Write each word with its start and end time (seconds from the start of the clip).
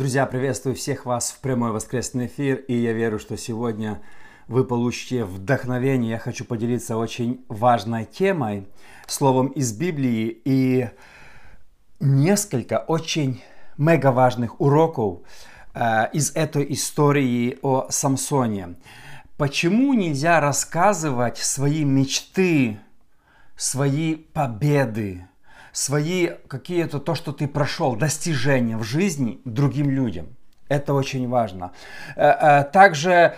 Друзья, 0.00 0.24
приветствую 0.24 0.74
всех 0.76 1.04
вас 1.04 1.30
в 1.30 1.40
прямой 1.40 1.72
воскресный 1.72 2.24
эфир, 2.24 2.56
и 2.56 2.74
я 2.74 2.94
верю, 2.94 3.18
что 3.18 3.36
сегодня 3.36 4.00
вы 4.48 4.64
получите 4.64 5.26
вдохновение. 5.26 6.12
Я 6.12 6.18
хочу 6.18 6.46
поделиться 6.46 6.96
очень 6.96 7.44
важной 7.48 8.06
темой, 8.06 8.66
словом 9.06 9.48
из 9.48 9.74
Библии, 9.74 10.40
и 10.46 10.88
несколько 12.00 12.78
очень 12.78 13.42
мега 13.76 14.10
важных 14.10 14.58
уроков 14.58 15.18
э, 15.74 16.08
из 16.14 16.34
этой 16.34 16.72
истории 16.72 17.58
о 17.60 17.88
Самсоне. 17.90 18.76
Почему 19.36 19.92
нельзя 19.92 20.40
рассказывать 20.40 21.36
свои 21.36 21.84
мечты, 21.84 22.80
свои 23.54 24.14
победы, 24.14 25.26
свои 25.72 26.30
какие-то 26.48 26.98
то, 26.98 27.14
что 27.14 27.32
ты 27.32 27.48
прошел, 27.48 27.96
достижения 27.96 28.76
в 28.76 28.82
жизни 28.82 29.40
другим 29.44 29.90
людям. 29.90 30.36
Это 30.68 30.94
очень 30.94 31.28
важно. 31.28 31.72
Э, 32.16 32.30
э, 32.30 32.64
также 32.64 33.34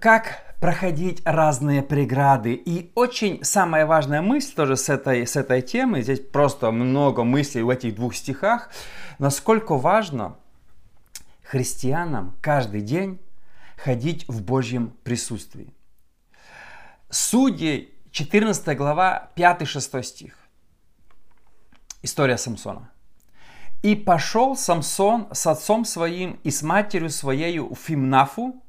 как 0.00 0.42
проходить 0.60 1.22
разные 1.24 1.82
преграды. 1.82 2.54
И 2.54 2.90
очень 2.94 3.44
самая 3.44 3.86
важная 3.86 4.22
мысль 4.22 4.54
тоже 4.54 4.76
с 4.76 4.88
этой, 4.88 5.26
с 5.26 5.36
этой 5.36 5.62
темы, 5.62 6.02
здесь 6.02 6.20
просто 6.20 6.70
много 6.70 7.24
мыслей 7.24 7.62
в 7.62 7.70
этих 7.70 7.94
двух 7.94 8.14
стихах, 8.14 8.70
насколько 9.18 9.76
важно 9.76 10.36
христианам 11.42 12.34
каждый 12.40 12.80
день 12.80 13.20
ходить 13.76 14.26
в 14.28 14.42
Божьем 14.42 14.92
присутствии. 15.04 15.72
Судьи, 17.10 17.94
14 18.10 18.76
глава, 18.76 19.30
5-6 19.36 20.02
стих. 20.02 20.37
История 22.02 22.38
Самсона. 22.38 22.90
«И 23.82 23.96
пошел 23.96 24.56
Самсон 24.56 25.28
с 25.32 25.46
отцом 25.46 25.84
своим 25.84 26.38
и 26.44 26.50
с 26.50 26.62
матерью 26.62 27.10
своею 27.10 27.74
в 27.74 27.78
Фимнафу, 27.78 28.62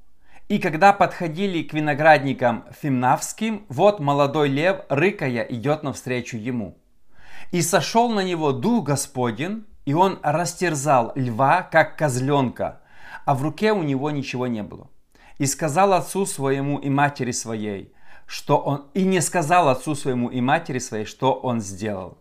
и 0.47 0.57
когда 0.57 0.93
подходили 0.93 1.61
к 1.61 1.73
виноградникам 1.73 2.65
фимнавским, 2.71 3.65
вот 3.69 3.99
молодой 3.99 4.49
лев, 4.49 4.81
рыкая, 4.89 5.43
идет 5.43 5.83
навстречу 5.83 6.37
ему. 6.37 6.75
И 7.51 7.61
сошел 7.61 8.09
на 8.09 8.21
него 8.21 8.51
дух 8.51 8.85
Господень, 8.85 9.65
и 9.85 9.93
он 9.93 10.19
растерзал 10.23 11.11
льва, 11.15 11.61
как 11.61 11.97
козленка, 11.97 12.81
а 13.25 13.35
в 13.35 13.43
руке 13.43 13.73
у 13.73 13.83
него 13.83 14.09
ничего 14.09 14.47
не 14.47 14.63
было. 14.63 14.87
И 15.37 15.45
сказал 15.45 15.93
отцу 15.93 16.25
своему 16.25 16.79
и 16.79 16.89
матери 16.89 17.31
своей, 17.31 17.93
что 18.25 18.57
он... 18.57 18.85
И 18.95 19.03
не 19.03 19.21
сказал 19.21 19.69
отцу 19.69 19.93
своему 19.93 20.29
и 20.29 20.41
матери 20.41 20.79
своей, 20.79 21.05
что 21.05 21.33
он 21.33 21.61
сделал. 21.61 22.18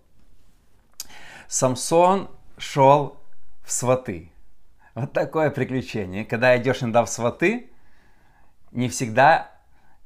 Самсон 1.48 2.28
шел 2.58 3.22
в 3.64 3.72
сваты. 3.72 4.30
Вот 4.94 5.14
такое 5.14 5.48
приключение. 5.50 6.27
Когда 6.27 6.54
идешь 6.58 6.82
иногда 6.82 7.02
в 7.06 7.08
сваты, 7.08 7.70
не 8.70 8.91
всегда 8.91 9.50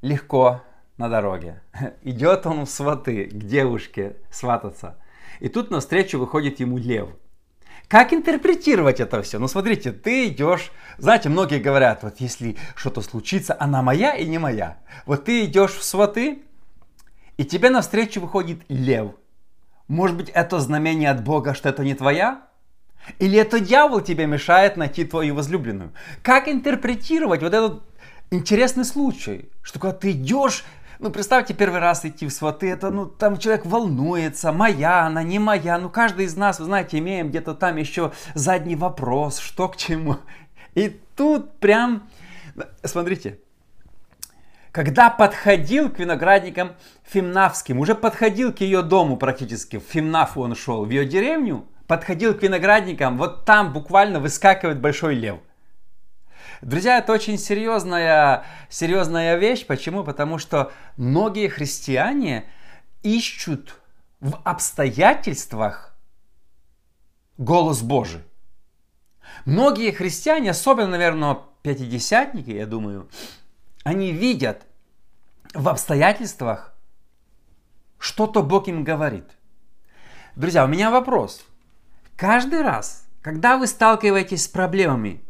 легко 0.01 0.61
на 0.95 1.09
дороге. 1.09 1.61
Идет 2.01 2.45
он 2.45 2.65
в 2.65 2.69
сваты 2.69 3.25
к 3.25 3.33
девушке 3.33 4.15
свататься. 4.31 4.97
И 5.41 5.49
тут 5.49 5.69
навстречу 5.69 6.17
выходит 6.17 6.61
ему 6.61 6.77
лев. 6.77 7.09
Как 7.89 8.13
интерпретировать 8.13 9.01
это 9.01 9.21
все? 9.21 9.37
Ну 9.37 9.49
смотрите, 9.49 9.91
ты 9.91 10.27
идешь, 10.27 10.71
знаете, 10.97 11.27
многие 11.27 11.59
говорят, 11.59 12.03
вот 12.03 12.21
если 12.21 12.55
что-то 12.75 13.01
случится, 13.01 13.55
она 13.59 13.81
моя 13.81 14.15
и 14.15 14.25
не 14.25 14.37
моя. 14.37 14.77
Вот 15.05 15.25
ты 15.25 15.43
идешь 15.43 15.73
в 15.73 15.83
сваты, 15.83 16.43
и 17.35 17.43
тебе 17.43 17.69
навстречу 17.69 18.21
выходит 18.21 18.61
лев– 18.69 19.11
может 19.87 20.17
быть, 20.17 20.29
это 20.29 20.59
знамение 20.59 21.09
от 21.09 21.23
Бога, 21.23 21.53
что 21.53 21.69
это 21.69 21.83
не 21.83 21.93
твоя? 21.93 22.47
Или 23.19 23.37
это 23.37 23.59
дьявол 23.59 24.01
тебе 24.01 24.25
мешает 24.25 24.77
найти 24.77 25.03
твою 25.03 25.35
возлюбленную? 25.35 25.91
Как 26.21 26.47
интерпретировать 26.47 27.41
вот 27.41 27.53
этот 27.53 27.83
интересный 28.31 28.85
случай, 28.85 29.49
что 29.61 29.79
когда 29.79 29.97
ты 29.97 30.11
идешь, 30.11 30.63
ну 30.99 31.09
представьте 31.09 31.53
первый 31.53 31.79
раз 31.79 32.05
идти 32.05 32.25
в 32.25 32.31
сваты, 32.31 32.69
это 32.69 32.91
ну 32.91 33.05
там 33.05 33.37
человек 33.37 33.65
волнуется, 33.65 34.53
моя 34.53 35.01
она, 35.01 35.21
не 35.21 35.37
моя, 35.37 35.77
ну 35.77 35.89
каждый 35.89 36.25
из 36.25 36.35
нас, 36.37 36.59
вы 36.59 36.65
знаете, 36.65 36.99
имеем 36.99 37.29
где-то 37.29 37.53
там 37.53 37.75
еще 37.75 38.13
задний 38.33 38.75
вопрос, 38.75 39.39
что 39.39 39.67
к 39.67 39.75
чему. 39.75 40.17
И 40.73 40.89
тут 41.15 41.59
прям, 41.59 42.07
смотрите, 42.83 43.39
когда 44.73 45.11
подходил 45.11 45.91
к 45.91 45.99
виноградникам 45.99 46.75
Фимнавским, 47.03 47.77
уже 47.77 47.93
подходил 47.93 48.51
к 48.51 48.61
ее 48.61 48.81
дому 48.81 49.17
практически, 49.17 49.77
в 49.77 49.83
Фимнафу 49.83 50.41
он 50.41 50.55
шел, 50.55 50.83
в 50.83 50.89
ее 50.89 51.05
деревню, 51.05 51.67
подходил 51.85 52.33
к 52.33 52.41
виноградникам, 52.41 53.19
вот 53.19 53.45
там 53.45 53.71
буквально 53.71 54.19
выскакивает 54.19 54.81
большой 54.81 55.13
лев. 55.13 55.37
Друзья, 56.63 56.97
это 56.97 57.13
очень 57.13 57.37
серьезная, 57.37 58.45
серьезная 58.67 59.35
вещь. 59.35 59.63
Почему? 59.67 60.03
Потому 60.03 60.39
что 60.39 60.71
многие 60.97 61.49
христиане 61.49 62.45
ищут 63.03 63.79
в 64.21 64.39
обстоятельствах 64.43 65.95
голос 67.37 67.83
Божий. 67.83 68.23
Многие 69.45 69.91
христиане, 69.91 70.49
особенно, 70.49 70.87
наверное, 70.87 71.37
пятидесятники, 71.61 72.49
я 72.49 72.65
думаю, 72.65 73.07
они 73.83 74.11
видят 74.11 74.65
в 75.53 75.67
обстоятельствах, 75.69 76.73
что-то 77.99 78.41
Бог 78.41 78.67
им 78.67 78.83
говорит. 78.83 79.25
Друзья, 80.35 80.65
у 80.65 80.67
меня 80.67 80.89
вопрос. 80.89 81.45
Каждый 82.15 82.61
раз, 82.61 83.05
когда 83.21 83.57
вы 83.57 83.67
сталкиваетесь 83.67 84.45
с 84.45 84.47
проблемами, 84.47 85.23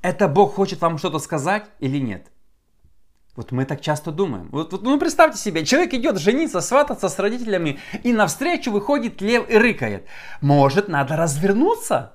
это 0.00 0.28
Бог 0.28 0.54
хочет 0.54 0.80
вам 0.80 0.98
что-то 0.98 1.18
сказать 1.18 1.66
или 1.80 1.98
нет? 1.98 2.30
Вот 3.36 3.50
мы 3.50 3.64
так 3.64 3.80
часто 3.80 4.12
думаем. 4.12 4.48
Вот, 4.52 4.72
вот, 4.72 4.82
ну 4.82 4.98
представьте 4.98 5.38
себе, 5.38 5.64
человек 5.64 5.92
идет 5.94 6.18
жениться, 6.18 6.60
свататься 6.60 7.08
с 7.08 7.18
родителями, 7.18 7.80
и 8.04 8.12
навстречу 8.12 8.70
выходит 8.70 9.20
лев 9.20 9.50
и 9.50 9.56
рыкает. 9.56 10.06
Может, 10.40 10.88
надо 10.88 11.16
развернуться? 11.16 12.12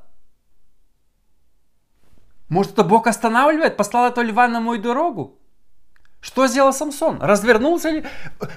Может, 2.47 2.73
это 2.73 2.83
Бог 2.83 3.07
останавливает, 3.07 3.75
послал 3.75 4.07
этого 4.09 4.23
льва 4.23 4.47
на 4.47 4.61
мою 4.61 4.81
дорогу? 4.81 5.38
Что 6.21 6.47
сделал 6.47 6.73
Самсон? 6.73 7.21
Развернулся 7.21 7.89
ли? 7.89 8.05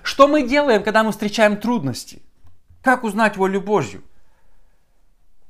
Что 0.03 0.27
мы 0.27 0.47
делаем, 0.47 0.83
когда 0.83 1.03
мы 1.03 1.13
встречаем 1.13 1.57
трудности? 1.57 2.23
Как 2.83 3.05
узнать 3.05 3.37
волю 3.37 3.61
Божью? 3.61 4.03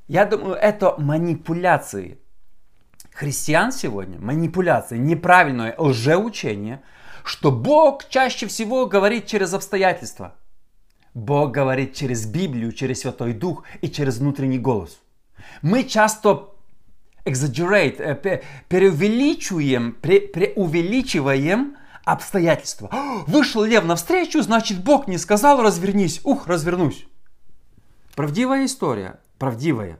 Я 0.07 0.25
думаю, 0.25 0.55
это 0.55 0.95
манипуляции. 0.97 2.19
Христиан 3.13 3.71
сегодня 3.71 4.19
манипуляции, 4.19 4.97
неправильное 4.97 5.75
лжеучение, 5.77 6.81
что 7.23 7.51
Бог 7.51 8.09
чаще 8.09 8.47
всего 8.47 8.85
говорит 8.85 9.27
через 9.27 9.53
обстоятельства. 9.53 10.35
Бог 11.13 11.51
говорит 11.51 11.93
через 11.93 12.25
Библию, 12.25 12.71
через 12.71 13.01
Святой 13.01 13.33
Дух 13.33 13.63
и 13.81 13.89
через 13.89 14.17
внутренний 14.17 14.57
голос. 14.57 14.99
Мы 15.61 15.83
часто 15.83 16.49
exaggerate, 17.23 17.99
э, 17.99 18.41
преувеличиваем, 18.67 19.93
преувеличиваем 19.93 21.77
обстоятельства. 22.05 22.89
Вышел 23.27 23.63
лев 23.63 23.85
навстречу, 23.85 24.41
значит 24.41 24.83
Бог 24.83 25.07
не 25.07 25.17
сказал 25.17 25.61
развернись. 25.61 26.21
Ух, 26.23 26.47
развернусь. 26.47 27.05
Правдивая 28.15 28.65
история, 28.65 29.19
правдивая. 29.39 29.99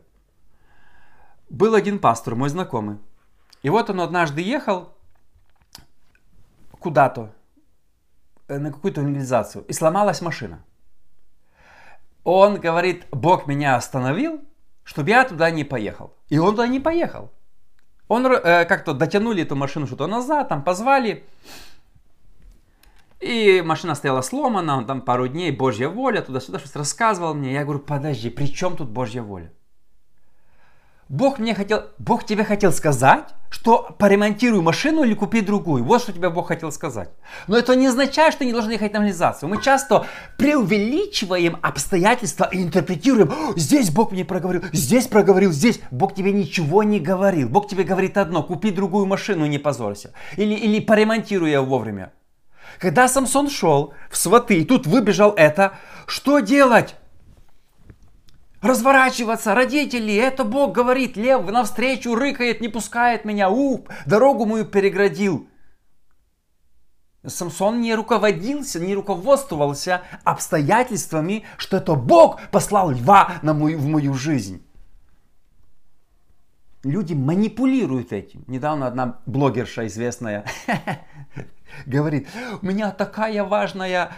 Был 1.50 1.75
один 1.75 2.00
пастор, 2.00 2.36
мой 2.36 2.50
знакомый. 2.50 2.97
И 3.62 3.69
вот 3.69 3.90
он 3.90 4.02
однажды 4.02 4.42
ехал 4.42 4.94
куда-то, 6.80 7.31
э, 8.47 8.58
на 8.58 8.72
какую-то 8.72 9.02
организацию, 9.02 9.63
и 9.66 9.74
сломалась 9.74 10.22
машина. 10.22 10.63
Он 12.24 12.59
говорит, 12.59 13.06
Бог 13.12 13.48
меня 13.48 13.75
остановил, 13.75 14.42
чтобы 14.83 15.10
я 15.10 15.24
туда 15.24 15.50
не 15.51 15.63
поехал. 15.63 16.13
И 16.30 16.38
он 16.38 16.51
туда 16.51 16.68
не 16.68 16.80
поехал. 16.80 17.31
Он 18.07 18.25
э, 18.25 18.66
как-то 18.66 18.94
дотянули 18.94 19.44
эту 19.44 19.56
машину 19.56 19.88
что-то 19.88 20.07
назад, 20.07 20.50
там 20.50 20.63
позвали. 20.63 21.25
И 23.24 23.62
машина 23.62 23.96
стояла 23.96 24.22
сломана, 24.22 24.78
он 24.78 24.86
там 24.86 25.02
пару 25.02 25.30
дней, 25.30 25.52
Божья 25.52 25.88
воля, 25.88 26.22
туда-сюда 26.22 26.60
что-то 26.60 26.80
рассказывал 26.80 27.34
мне. 27.34 27.54
Я 27.54 27.64
говорю, 27.64 27.80
подожди, 27.80 28.30
при 28.30 28.48
чем 28.48 28.75
тут 28.75 28.90
Божья 28.90 29.22
воля? 29.22 29.54
Бог 31.08 31.40
мне 31.40 31.56
хотел, 31.56 31.84
Бог 32.00 32.25
тебе 32.25 32.44
хотел 32.44 32.74
сказать, 32.74 33.34
что 33.50 33.96
поремонтируй 33.98 34.62
машину 34.62 35.04
или 35.04 35.14
купи 35.14 35.40
другую. 35.40 35.86
Вот 35.86 36.02
что 36.02 36.12
тебе 36.12 36.30
Бог 36.30 36.50
хотел 36.50 36.70
сказать. 36.72 37.12
Но 37.48 37.58
это 37.58 37.75
не 37.78 37.88
означает, 37.88 38.34
что 38.34 38.40
ты 38.40 38.46
не 38.46 38.52
должен 38.52 38.72
ехать 38.72 38.92
на 38.92 38.98
реализацию. 38.98 39.48
Мы 39.48 39.62
часто 39.62 40.06
преувеличиваем 40.38 41.60
обстоятельства 41.62 42.50
и 42.52 42.62
интерпретируем. 42.62 43.31
Здесь 43.56 43.90
Бог 43.90 44.12
мне 44.12 44.26
проговорил, 44.26 44.64
здесь 44.74 45.08
проговорил, 45.08 45.54
здесь. 45.54 45.80
Бог 45.92 46.14
тебе 46.14 46.34
ничего 46.34 46.84
не 46.84 47.00
говорил. 47.00 47.48
Бог 47.48 47.69
тебе 47.69 47.86
говорит 47.86 48.18
одно, 48.18 48.44
купи 48.44 48.72
другую 48.72 49.06
машину 49.06 49.46
и 49.46 49.50
не 49.50 49.60
позорься. 49.60 50.12
Или, 50.36 50.56
или 50.56 50.81
поремонтируй 50.81 51.52
ее 51.52 51.62
вовремя. 51.62 52.12
Когда 52.80 53.08
Самсон 53.08 53.50
шел 53.50 53.94
в 54.10 54.18
сваты, 54.18 54.62
и 54.62 54.66
тут 54.66 54.88
выбежал 54.88 55.31
это, 55.31 55.74
что 56.08 56.40
делать? 56.40 56.96
разворачиваться, 58.64 59.54
родители, 59.54 60.16
это 60.16 60.46
Бог 60.46 60.72
говорит, 60.74 61.18
лев 61.18 61.46
навстречу 61.52 62.16
рыкает, 62.16 62.62
не 62.62 62.70
пускает 62.70 63.25
меня, 63.25 63.50
у, 63.50 63.86
дорогу 64.06 64.46
мою 64.46 64.66
переградил. 64.66 65.48
Самсон 67.25 67.81
не 67.81 67.94
руководился, 67.94 68.80
не 68.80 68.96
руководствовался 68.96 70.02
обстоятельствами, 70.24 71.44
что 71.58 71.78
это 71.78 71.96
Бог 71.96 72.42
послал 72.52 72.92
льва 72.92 73.34
на 73.42 73.54
мою, 73.54 73.78
в 73.80 73.86
мою 73.86 74.14
жизнь. 74.14 74.66
Люди 76.84 77.14
манипулируют 77.14 78.12
этим. 78.12 78.44
Недавно 78.48 78.88
одна 78.88 79.19
блогерша 79.26 79.88
известная 79.88 80.46
говорит, 81.86 82.28
у 82.62 82.66
меня 82.66 82.92
такая 82.92 83.44
важная 83.44 84.12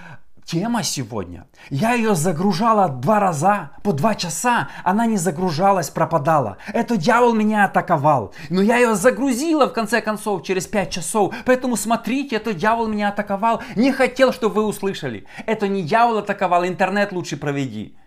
тема 0.45 0.83
сегодня. 0.83 1.47
Я 1.69 1.93
ее 1.93 2.15
загружала 2.15 2.87
два 2.87 3.19
раза, 3.19 3.71
по 3.83 3.91
два 3.91 4.15
часа. 4.15 4.69
Она 4.83 5.05
не 5.05 5.17
загружалась, 5.17 5.89
пропадала. 5.89 6.57
Это 6.73 6.97
дьявол 6.97 7.33
меня 7.33 7.65
атаковал. 7.65 8.33
Но 8.49 8.61
я 8.61 8.77
ее 8.77 8.95
загрузила 8.95 9.67
в 9.67 9.73
конце 9.73 10.01
концов 10.01 10.43
через 10.43 10.67
пять 10.67 10.91
часов. 10.91 11.33
Поэтому 11.45 11.75
смотрите, 11.75 12.35
это 12.37 12.53
дьявол 12.53 12.87
меня 12.87 13.09
атаковал. 13.09 13.61
Не 13.75 13.91
хотел, 13.91 14.31
чтобы 14.31 14.55
вы 14.55 14.65
услышали. 14.65 15.25
Это 15.45 15.67
не 15.67 15.81
дьявол 15.81 16.19
атаковал, 16.19 16.65
интернет 16.65 17.11
лучше 17.11 17.37
проведи. 17.37 17.97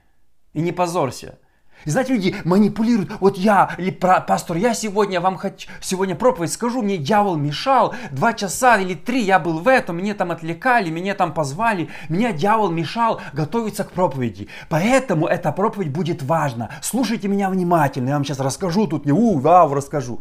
И 0.54 0.60
не 0.60 0.72
позорься. 0.72 1.38
И 1.84 1.90
знаете, 1.90 2.14
люди 2.14 2.36
манипулируют. 2.44 3.12
Вот 3.20 3.36
я, 3.38 3.70
или 3.78 3.90
пастор, 3.90 4.56
я 4.56 4.74
сегодня 4.74 5.20
вам 5.20 5.36
хочу, 5.36 5.68
сегодня 5.80 6.14
проповедь 6.14 6.52
скажу, 6.52 6.82
мне 6.82 6.96
дьявол 6.96 7.36
мешал. 7.36 7.94
Два 8.10 8.32
часа 8.32 8.78
или 8.78 8.94
три 8.94 9.22
я 9.22 9.38
был 9.38 9.60
в 9.60 9.68
этом, 9.68 9.96
мне 9.96 10.14
там 10.14 10.30
отвлекали, 10.30 10.90
меня 10.90 11.14
там 11.14 11.32
позвали. 11.32 11.88
Меня 12.08 12.32
дьявол 12.32 12.70
мешал 12.70 13.20
готовиться 13.32 13.84
к 13.84 13.92
проповеди. 13.92 14.48
Поэтому 14.68 15.26
эта 15.26 15.52
проповедь 15.52 15.90
будет 15.90 16.22
важна. 16.22 16.70
Слушайте 16.82 17.28
меня 17.28 17.50
внимательно, 17.50 18.08
я 18.08 18.14
вам 18.14 18.24
сейчас 18.24 18.40
расскажу, 18.40 18.86
тут 18.86 19.06
не 19.06 19.12
у, 19.12 19.38
вау, 19.38 19.74
расскажу. 19.74 20.20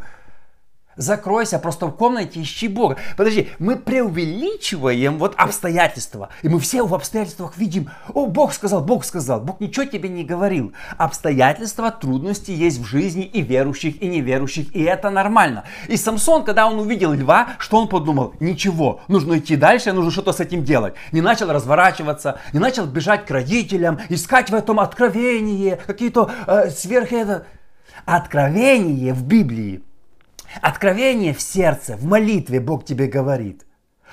Закройся 0.98 1.60
просто 1.60 1.86
в 1.86 1.92
комнате, 1.92 2.42
ищи 2.42 2.68
Бога. 2.68 2.98
Подожди, 3.16 3.50
мы 3.60 3.76
преувеличиваем 3.76 5.20
вот 5.20 5.36
обстоятельства. 5.38 6.30
И 6.42 6.50
мы 6.50 6.60
все 6.60 6.86
в 6.86 6.94
обстоятельствах 6.94 7.56
видим, 7.58 7.90
о, 8.14 8.26
Бог 8.26 8.52
сказал, 8.52 8.82
Бог 8.82 9.06
сказал. 9.06 9.40
Бог 9.40 9.60
ничего 9.60 9.86
тебе 9.86 10.10
не 10.10 10.24
говорил. 10.24 10.74
Обстоятельства, 10.98 11.92
трудности 11.92 12.50
есть 12.50 12.80
в 12.80 12.86
жизни 12.86 13.24
и 13.24 13.42
верующих, 13.42 14.02
и 14.02 14.08
неверующих. 14.08 14.76
И 14.76 14.82
это 14.84 15.12
нормально. 15.12 15.66
И 15.88 15.98
Самсон, 15.98 16.44
когда 16.44 16.68
он 16.68 16.80
увидел 16.80 17.14
льва, 17.14 17.50
что 17.60 17.78
он 17.78 17.88
подумал? 17.88 18.34
Ничего, 18.40 19.02
нужно 19.08 19.38
идти 19.38 19.56
дальше, 19.56 19.94
нужно 19.94 20.12
что-то 20.12 20.34
с 20.34 20.40
этим 20.40 20.64
делать. 20.64 20.96
Не 21.12 21.22
начал 21.22 21.52
разворачиваться, 21.52 22.40
не 22.54 22.60
начал 22.60 22.88
бежать 22.88 23.26
к 23.26 23.32
родителям, 23.32 24.00
искать 24.10 24.50
в 24.50 24.56
этом 24.56 24.80
откровение, 24.80 25.80
какие-то 25.86 26.32
э, 26.48 26.70
сверх 26.72 27.12
это. 27.12 27.46
Откровение 28.06 29.14
в 29.14 29.24
Библии 29.24 29.84
Откровение 30.62 31.34
в 31.34 31.42
сердце, 31.42 31.96
в 31.98 32.06
молитве 32.06 32.60
Бог 32.60 32.86
тебе 32.86 33.08
говорит. 33.08 33.66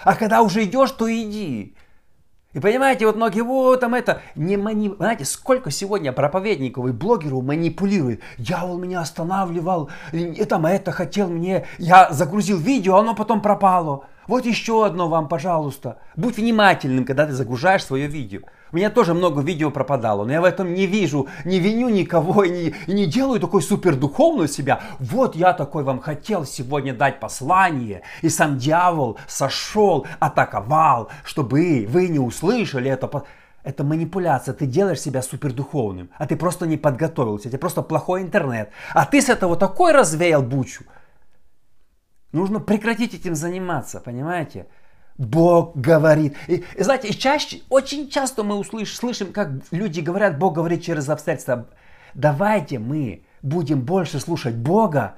А 0.02 0.14
когда 0.14 0.42
уже 0.42 0.64
идешь, 0.64 0.90
то 0.90 1.10
иди. 1.10 1.76
И 2.54 2.60
понимаете, 2.60 3.06
вот 3.06 3.16
многие, 3.16 3.42
вот 3.42 3.80
там 3.80 3.94
это, 3.94 4.22
не 4.36 4.56
мани... 4.56 4.88
Знаете, 4.96 5.24
сколько 5.24 5.72
сегодня 5.72 6.12
проповедников 6.12 6.86
и 6.86 6.92
блогеров 6.92 7.42
манипулирует. 7.42 8.20
Дьявол 8.38 8.78
меня 8.78 9.00
останавливал, 9.00 9.90
и 10.12 10.44
там 10.44 10.64
это 10.64 10.92
хотел 10.92 11.28
мне, 11.28 11.66
я 11.78 12.12
загрузил 12.12 12.58
видео, 12.58 12.96
оно 12.96 13.16
потом 13.16 13.42
пропало. 13.42 14.04
Вот 14.28 14.46
еще 14.46 14.86
одно 14.86 15.08
вам, 15.08 15.28
пожалуйста. 15.28 15.98
Будь 16.14 16.36
внимательным, 16.36 17.04
когда 17.04 17.26
ты 17.26 17.32
загружаешь 17.32 17.84
свое 17.84 18.06
видео. 18.06 18.42
У 18.74 18.76
меня 18.76 18.90
тоже 18.90 19.14
много 19.14 19.40
видео 19.40 19.70
пропадало, 19.70 20.24
но 20.24 20.32
я 20.32 20.40
в 20.40 20.44
этом 20.44 20.74
не 20.74 20.86
вижу, 20.86 21.28
не 21.44 21.60
виню 21.60 21.90
никого 21.90 22.42
и 22.42 22.50
не, 22.50 22.74
и 22.88 22.92
не 22.92 23.06
делаю 23.06 23.38
такой 23.38 23.62
супер 23.62 23.94
духовную 23.94 24.48
себя. 24.48 24.82
Вот 24.98 25.36
я 25.36 25.52
такой 25.52 25.84
вам 25.84 26.00
хотел 26.00 26.44
сегодня 26.44 26.92
дать 26.92 27.20
послание, 27.20 28.02
и 28.20 28.28
сам 28.28 28.58
дьявол 28.58 29.16
сошел, 29.28 30.08
атаковал, 30.18 31.08
чтобы 31.22 31.86
вы 31.88 32.08
не 32.08 32.18
услышали 32.18 32.90
это. 32.90 33.22
Это 33.62 33.84
манипуляция, 33.84 34.54
ты 34.54 34.66
делаешь 34.66 35.00
себя 35.00 35.22
супердуховным, 35.22 36.10
а 36.18 36.26
ты 36.26 36.34
просто 36.34 36.66
не 36.66 36.76
подготовился, 36.76 37.50
тебе 37.50 37.58
просто 37.58 37.80
плохой 37.80 38.22
интернет. 38.22 38.70
А 38.92 39.06
ты 39.06 39.22
с 39.22 39.28
этого 39.28 39.54
такой 39.54 39.92
развеял 39.92 40.42
бучу. 40.42 40.82
Нужно 42.32 42.58
прекратить 42.58 43.14
этим 43.14 43.36
заниматься, 43.36 44.00
понимаете? 44.00 44.66
Бог 45.16 45.76
говорит. 45.76 46.36
И, 46.48 46.64
знаете, 46.78 47.12
чаще, 47.14 47.60
очень 47.68 48.08
часто 48.08 48.42
мы 48.42 48.56
услышим, 48.56 48.96
слышим, 48.96 49.32
как 49.32 49.50
люди 49.70 50.00
говорят, 50.00 50.38
Бог 50.38 50.54
говорит 50.54 50.82
через 50.82 51.08
обстоятельства. 51.08 51.66
Давайте 52.14 52.78
мы 52.78 53.24
будем 53.42 53.80
больше 53.80 54.18
слушать 54.18 54.56
Бога 54.56 55.14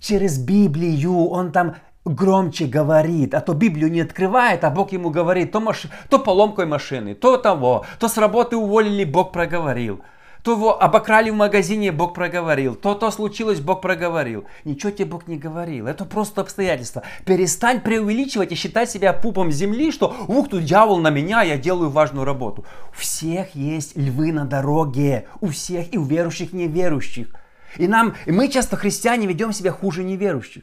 через 0.00 0.38
Библию. 0.38 1.28
Он 1.28 1.50
там 1.52 1.76
громче 2.04 2.66
говорит, 2.66 3.34
а 3.34 3.40
то 3.40 3.54
Библию 3.54 3.90
не 3.90 4.00
открывает, 4.00 4.64
а 4.64 4.70
Бог 4.70 4.92
ему 4.92 5.10
говорит, 5.10 5.52
то, 5.52 5.60
маш... 5.60 5.86
то 6.08 6.18
поломкой 6.18 6.66
машины, 6.66 7.14
то 7.14 7.36
того, 7.36 7.86
то 7.98 8.08
с 8.08 8.16
работы 8.18 8.56
уволили, 8.56 9.04
Бог 9.04 9.32
проговорил 9.32 10.02
то 10.48 10.52
его 10.52 10.82
обокрали 10.82 11.28
в 11.28 11.34
магазине, 11.34 11.92
Бог 11.92 12.14
проговорил. 12.14 12.74
То, 12.74 12.94
то 12.94 13.10
случилось, 13.10 13.60
Бог 13.60 13.82
проговорил. 13.82 14.46
Ничего 14.64 14.90
тебе 14.90 15.04
Бог 15.04 15.28
не 15.28 15.36
говорил. 15.36 15.86
Это 15.86 16.06
просто 16.06 16.40
обстоятельства. 16.40 17.02
Перестань 17.26 17.82
преувеличивать 17.82 18.50
и 18.50 18.54
считать 18.54 18.90
себя 18.90 19.12
пупом 19.12 19.52
земли, 19.52 19.92
что 19.92 20.16
ух, 20.26 20.48
тут 20.48 20.64
дьявол 20.64 21.00
на 21.00 21.10
меня, 21.10 21.42
я 21.42 21.58
делаю 21.58 21.90
важную 21.90 22.24
работу. 22.24 22.64
У 22.94 22.96
всех 22.98 23.54
есть 23.54 23.94
львы 23.94 24.32
на 24.32 24.46
дороге. 24.46 25.26
У 25.42 25.48
всех, 25.48 25.92
и 25.92 25.98
у 25.98 26.04
верующих, 26.04 26.54
и 26.54 26.56
неверующих. 26.56 27.28
И 27.76 27.86
нам, 27.86 28.14
и 28.24 28.32
мы 28.32 28.48
часто, 28.48 28.78
христиане, 28.78 29.26
ведем 29.26 29.52
себя 29.52 29.70
хуже 29.70 30.02
неверующих. 30.02 30.62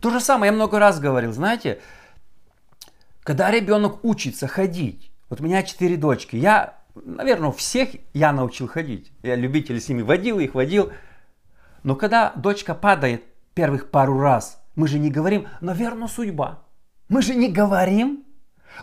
То 0.00 0.08
же 0.08 0.20
самое 0.20 0.52
я 0.52 0.56
много 0.56 0.78
раз 0.78 1.00
говорил, 1.00 1.32
знаете, 1.32 1.80
когда 3.24 3.50
ребенок 3.50 4.02
учится 4.02 4.48
ходить, 4.48 5.12
вот 5.28 5.42
у 5.42 5.44
меня 5.44 5.62
четыре 5.62 5.98
дочки, 5.98 6.36
я 6.36 6.81
Наверное, 6.94 7.52
всех 7.52 7.90
я 8.12 8.32
научил 8.32 8.68
ходить. 8.68 9.12
Я 9.22 9.34
любитель 9.34 9.80
с 9.80 9.88
ними 9.88 10.02
водил 10.02 10.38
их, 10.38 10.54
водил. 10.54 10.92
Но 11.82 11.96
когда 11.96 12.32
дочка 12.36 12.74
падает 12.74 13.24
первых 13.54 13.90
пару 13.90 14.18
раз, 14.18 14.62
мы 14.74 14.88
же 14.88 14.98
не 14.98 15.10
говорим, 15.10 15.48
наверное, 15.60 16.08
судьба. 16.08 16.64
Мы 17.08 17.22
же 17.22 17.34
не 17.34 17.50
говорим. 17.50 18.24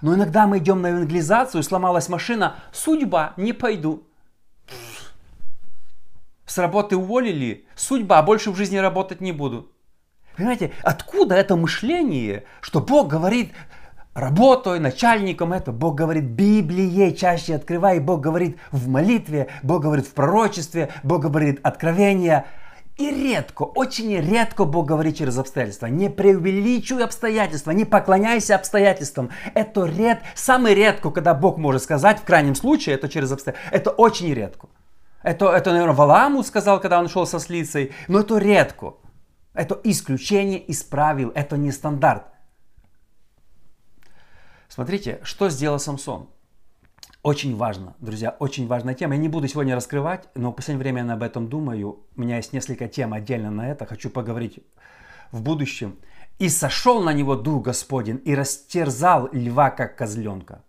Но 0.02 0.16
иногда 0.16 0.46
мы 0.46 0.60
идем 0.60 0.82
на 0.82 0.90
евангелизацию, 0.90 1.64
сломалась 1.64 2.10
машина, 2.10 2.56
судьба, 2.72 3.34
не 3.38 3.54
пойду. 3.54 4.08
С 6.46 6.58
работы 6.58 6.96
уволили, 6.96 7.68
судьба, 7.76 8.20
а 8.20 8.24
больше 8.24 8.52
в 8.52 8.56
жизни 8.56 8.78
работать 8.78 9.22
не 9.22 9.32
буду. 9.32 9.72
Понимаете, 10.36 10.72
откуда 10.84 11.36
это 11.36 11.56
мышление, 11.56 12.46
что 12.62 12.80
Бог 12.80 13.08
говорит, 13.08 13.52
работой, 14.20 14.80
начальником 14.80 15.54
это. 15.54 15.72
Бог 15.72 15.96
говорит 15.96 16.26
Библией 16.26 17.16
чаще 17.16 17.56
открывай. 17.56 18.00
Бог 18.00 18.22
говорит 18.22 18.58
в 18.72 18.88
молитве, 18.88 19.48
Бог 19.64 19.82
говорит 19.82 20.06
в 20.06 20.14
пророчестве, 20.14 20.90
Бог 21.04 21.22
говорит 21.22 21.60
откровение. 21.64 22.46
И 22.98 23.10
редко, 23.12 23.64
очень 23.64 24.20
редко 24.20 24.66
Бог 24.66 24.86
говорит 24.86 25.18
через 25.18 25.38
обстоятельства. 25.38 25.86
Не 25.86 26.10
преувеличивай 26.10 27.06
обстоятельства, 27.06 27.72
не 27.72 27.86
поклоняйся 27.86 28.56
обстоятельствам. 28.56 29.30
Это 29.54 29.86
ред, 29.86 30.20
самый 30.36 30.74
редко, 30.74 31.10
когда 31.10 31.34
Бог 31.34 31.58
может 31.58 31.82
сказать, 31.82 32.20
в 32.20 32.26
крайнем 32.26 32.56
случае, 32.56 32.96
это 32.96 33.08
через 33.08 33.32
обстоятельства. 33.32 33.72
Это 33.74 33.92
очень 33.92 34.34
редко. 34.34 34.68
Это, 35.24 35.50
это, 35.52 35.72
наверное, 35.72 35.96
Валааму 35.96 36.44
сказал, 36.44 36.82
когда 36.82 37.00
он 37.00 37.08
шел 37.08 37.26
со 37.26 37.40
слицей, 37.40 37.94
но 38.10 38.20
это 38.20 38.38
редко. 38.38 38.96
Это 39.54 39.80
исключение 39.84 40.60
из 40.60 40.84
правил, 40.84 41.32
это 41.36 41.56
не 41.56 41.72
стандарт. 41.72 42.24
Смотрите, 44.70 45.20
что 45.24 45.50
сделал 45.50 45.80
Самсон. 45.80 46.30
Очень 47.24 47.58
важно, 47.58 47.96
друзья, 48.00 48.38
очень 48.40 48.68
важная 48.68 48.94
тема. 48.94 49.16
Я 49.16 49.20
не 49.20 49.28
буду 49.28 49.48
сегодня 49.48 49.76
раскрывать, 49.76 50.30
но 50.36 50.52
в 50.52 50.54
последнее 50.54 50.84
время 50.84 51.06
я 51.06 51.14
об 51.14 51.24
этом 51.24 51.50
думаю. 51.50 52.06
У 52.16 52.22
меня 52.22 52.38
есть 52.38 52.54
несколько 52.54 52.88
тем 52.88 53.14
отдельно 53.14 53.52
на 53.52 53.70
это. 53.70 53.86
Хочу 53.86 54.10
поговорить 54.10 54.60
в 55.32 55.42
будущем. 55.42 55.98
«И 56.38 56.48
сошел 56.48 57.02
на 57.04 57.12
него 57.12 57.36
Дух 57.36 57.66
Господень, 57.66 58.22
и 58.24 58.34
растерзал 58.34 59.28
льва, 59.34 59.72
как 59.72 59.98
козленка». 59.98 60.64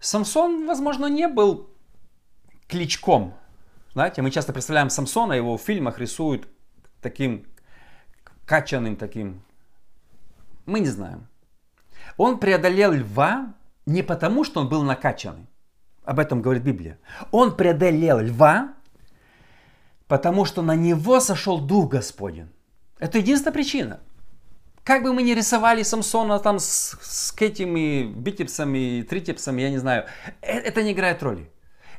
Самсон, 0.00 0.66
возможно, 0.66 1.06
не 1.06 1.28
был 1.28 1.70
кличком. 2.66 3.34
Знаете, 3.92 4.22
мы 4.22 4.32
часто 4.32 4.52
представляем 4.52 4.90
Самсона, 4.90 5.34
его 5.34 5.56
в 5.56 5.62
фильмах 5.62 5.98
рисуют 5.98 6.48
таким 7.00 7.46
качаным 8.46 8.96
таким. 8.96 9.42
Мы 10.66 10.80
не 10.80 10.88
знаем. 10.88 11.29
Он 12.22 12.38
преодолел 12.38 12.92
льва 12.92 13.54
не 13.86 14.02
потому, 14.02 14.44
что 14.44 14.60
он 14.60 14.68
был 14.68 14.82
накачанный. 14.82 15.46
Об 16.04 16.18
этом 16.18 16.42
говорит 16.42 16.62
Библия. 16.62 16.98
Он 17.30 17.56
преодолел 17.56 18.18
льва, 18.18 18.74
потому 20.06 20.44
что 20.44 20.60
на 20.60 20.74
него 20.74 21.20
сошел 21.20 21.58
Дух 21.58 21.92
Господень. 21.92 22.50
Это 22.98 23.16
единственная 23.16 23.54
причина. 23.54 24.00
Как 24.84 25.02
бы 25.02 25.14
мы 25.14 25.22
ни 25.22 25.32
рисовали 25.32 25.82
Самсона 25.82 26.38
там 26.40 26.58
с, 26.58 26.98
с 27.00 27.34
этими 27.40 28.12
битипсами, 28.12 29.00
тритипсами, 29.00 29.62
я 29.62 29.70
не 29.70 29.78
знаю, 29.78 30.04
э, 30.42 30.58
это 30.58 30.82
не 30.82 30.92
играет 30.92 31.22
роли. 31.22 31.50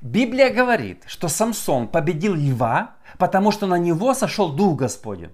Библия 0.03 0.53
говорит, 0.53 1.01
что 1.07 1.29
Самсон 1.29 1.87
победил 1.87 2.35
льва, 2.35 2.95
потому 3.17 3.49
что 3.49 3.65
на 3.65 3.79
него 3.79 4.13
сошел 4.13 4.53
Дух 4.53 4.77
Господень. 4.77 5.31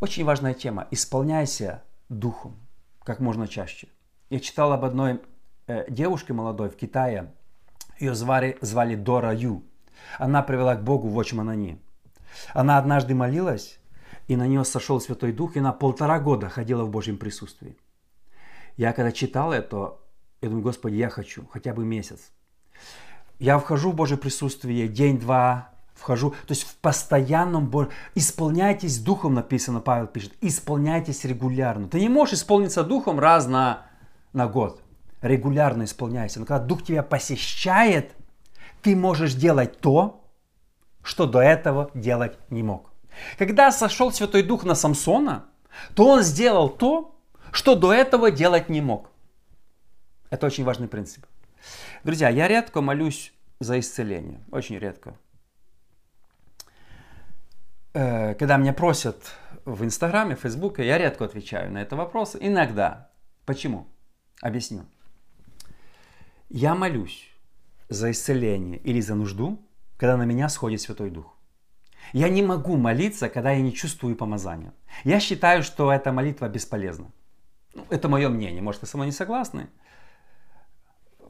Очень 0.00 0.26
важная 0.26 0.52
тема. 0.52 0.86
Исполняйся 0.90 1.82
Духом 2.08 2.56
как 3.08 3.20
можно 3.20 3.48
чаще. 3.48 3.88
Я 4.28 4.38
читал 4.38 4.70
об 4.72 4.84
одной 4.84 5.22
э, 5.66 5.90
девушке 5.90 6.34
молодой 6.34 6.68
в 6.68 6.76
Китае. 6.76 7.32
Ее 7.98 8.14
звали, 8.14 8.58
звали 8.60 8.96
Дора 8.96 9.34
Ю. 9.34 9.62
Она 10.18 10.42
привела 10.42 10.76
к 10.76 10.84
Богу 10.84 11.08
в 11.08 11.18
Очманани. 11.18 11.80
Она 12.52 12.76
однажды 12.76 13.14
молилась, 13.14 13.80
и 14.26 14.36
на 14.36 14.46
нее 14.46 14.64
сошел 14.64 15.00
Святой 15.00 15.32
Дух, 15.32 15.56
и 15.56 15.60
она 15.60 15.72
полтора 15.72 16.20
года 16.20 16.50
ходила 16.50 16.84
в 16.84 16.90
Божьем 16.90 17.16
присутствии. 17.16 17.78
Я 18.76 18.92
когда 18.92 19.10
читал 19.10 19.54
это, 19.54 19.96
я 20.42 20.48
думаю, 20.48 20.62
Господи, 20.62 20.96
я 20.96 21.08
хочу 21.08 21.46
хотя 21.46 21.72
бы 21.72 21.86
месяц. 21.86 22.30
Я 23.38 23.58
вхожу 23.58 23.92
в 23.92 23.94
Божье 23.94 24.18
присутствие 24.18 24.86
день-два, 24.86 25.72
вхожу, 25.98 26.30
то 26.30 26.50
есть 26.50 26.62
в 26.62 26.76
постоянном 26.76 27.66
Божьем. 27.68 27.92
Исполняйтесь 28.14 28.98
духом, 28.98 29.34
написано, 29.34 29.80
Павел 29.80 30.06
пишет, 30.06 30.32
исполняйтесь 30.40 31.24
регулярно. 31.24 31.88
Ты 31.88 32.00
не 32.00 32.08
можешь 32.08 32.36
исполниться 32.36 32.84
духом 32.84 33.18
раз 33.18 33.46
на, 33.46 33.86
на 34.32 34.46
год. 34.46 34.82
Регулярно 35.20 35.84
исполняйся. 35.84 36.40
Но 36.40 36.46
когда 36.46 36.64
дух 36.64 36.84
тебя 36.84 37.02
посещает, 37.02 38.14
ты 38.82 38.94
можешь 38.94 39.34
делать 39.34 39.78
то, 39.80 40.24
что 41.02 41.26
до 41.26 41.40
этого 41.40 41.90
делать 41.94 42.38
не 42.50 42.62
мог. 42.62 42.92
Когда 43.36 43.72
сошел 43.72 44.12
Святой 44.12 44.42
Дух 44.42 44.64
на 44.64 44.74
Самсона, 44.74 45.46
то 45.94 46.06
он 46.08 46.22
сделал 46.22 46.68
то, 46.68 47.16
что 47.50 47.74
до 47.74 47.92
этого 47.92 48.30
делать 48.30 48.68
не 48.68 48.80
мог. 48.80 49.10
Это 50.30 50.46
очень 50.46 50.64
важный 50.64 50.86
принцип. 50.86 51.26
Друзья, 52.04 52.28
я 52.28 52.46
редко 52.46 52.80
молюсь 52.80 53.32
за 53.58 53.80
исцеление. 53.80 54.40
Очень 54.52 54.78
редко. 54.78 55.16
Э, 57.94 58.34
когда 58.34 58.56
меня 58.56 58.72
просят 58.72 59.32
в 59.64 59.84
Инстаграме, 59.84 60.36
в 60.36 60.40
Фейсбуке, 60.40 60.86
я 60.86 60.98
редко 60.98 61.24
отвечаю 61.24 61.72
на 61.72 61.82
это 61.82 61.96
вопрос. 61.96 62.36
Иногда. 62.38 63.10
Почему? 63.44 63.86
Объясню. 64.42 64.84
Я 66.48 66.74
молюсь 66.74 67.30
за 67.88 68.10
исцеление 68.10 68.78
или 68.78 69.00
за 69.00 69.14
нужду, 69.14 69.60
когда 69.96 70.16
на 70.16 70.24
меня 70.24 70.48
сходит 70.48 70.80
Святой 70.80 71.10
Дух. 71.10 71.34
Я 72.12 72.28
не 72.28 72.42
могу 72.42 72.76
молиться, 72.76 73.28
когда 73.28 73.52
я 73.52 73.60
не 73.60 73.74
чувствую 73.74 74.16
помазания. 74.16 74.72
Я 75.04 75.20
считаю, 75.20 75.62
что 75.62 75.92
эта 75.92 76.12
молитва 76.12 76.48
бесполезна. 76.48 77.10
Ну, 77.74 77.84
это 77.90 78.08
мое 78.08 78.28
мнение, 78.28 78.62
может, 78.62 78.80
вы 78.82 78.86
со 78.86 78.96
мной 78.96 79.08
не 79.08 79.12
согласны. 79.12 79.68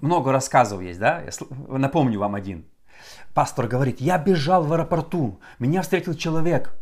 Много 0.00 0.30
рассказов 0.30 0.82
есть, 0.82 1.00
да? 1.00 1.22
Я 1.22 1.30
напомню 1.78 2.20
вам 2.20 2.34
один. 2.36 2.64
Пастор 3.34 3.66
говорит, 3.66 4.00
я 4.00 4.18
бежал 4.18 4.64
в 4.64 4.72
аэропорту, 4.72 5.40
меня 5.58 5.82
встретил 5.82 6.14
человек. 6.14 6.74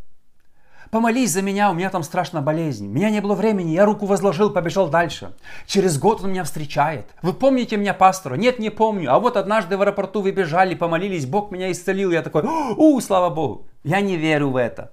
Помолись 0.90 1.32
за 1.32 1.42
меня, 1.42 1.70
у 1.70 1.74
меня 1.74 1.90
там 1.90 2.02
страшная 2.02 2.42
болезнь. 2.42 2.86
Меня 2.86 3.10
не 3.10 3.20
было 3.20 3.34
времени, 3.34 3.72
я 3.72 3.84
руку 3.84 4.06
возложил, 4.06 4.50
побежал 4.50 4.88
дальше. 4.88 5.34
Через 5.66 5.98
год 5.98 6.22
он 6.22 6.30
меня 6.30 6.44
встречает. 6.44 7.06
Вы 7.22 7.32
помните 7.32 7.76
меня, 7.76 7.92
пастора? 7.92 8.36
Нет, 8.36 8.58
не 8.58 8.70
помню. 8.70 9.12
А 9.12 9.18
вот 9.18 9.36
однажды 9.36 9.76
в 9.76 9.82
аэропорту 9.82 10.22
вы 10.22 10.30
бежали, 10.30 10.74
помолились, 10.74 11.26
Бог 11.26 11.50
меня 11.50 11.72
исцелил. 11.72 12.12
Я 12.12 12.22
такой, 12.22 12.44
у, 12.44 13.00
слава 13.00 13.34
Богу. 13.34 13.66
Я 13.82 14.00
не 14.00 14.16
верю 14.16 14.50
в 14.50 14.56
это. 14.56 14.92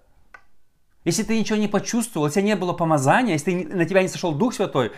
Если 1.05 1.23
ты 1.23 1.37
ничего 1.37 1.59
не 1.59 1.67
почувствовал, 1.67 2.27
если 2.27 2.41
не 2.41 2.55
было 2.55 2.73
помазания, 2.73 3.33
если 3.33 3.63
на 3.63 3.85
тебя 3.85 4.01
не 4.01 4.07
сошел 4.07 4.33
Дух 4.33 4.55
Святой, 4.55 4.91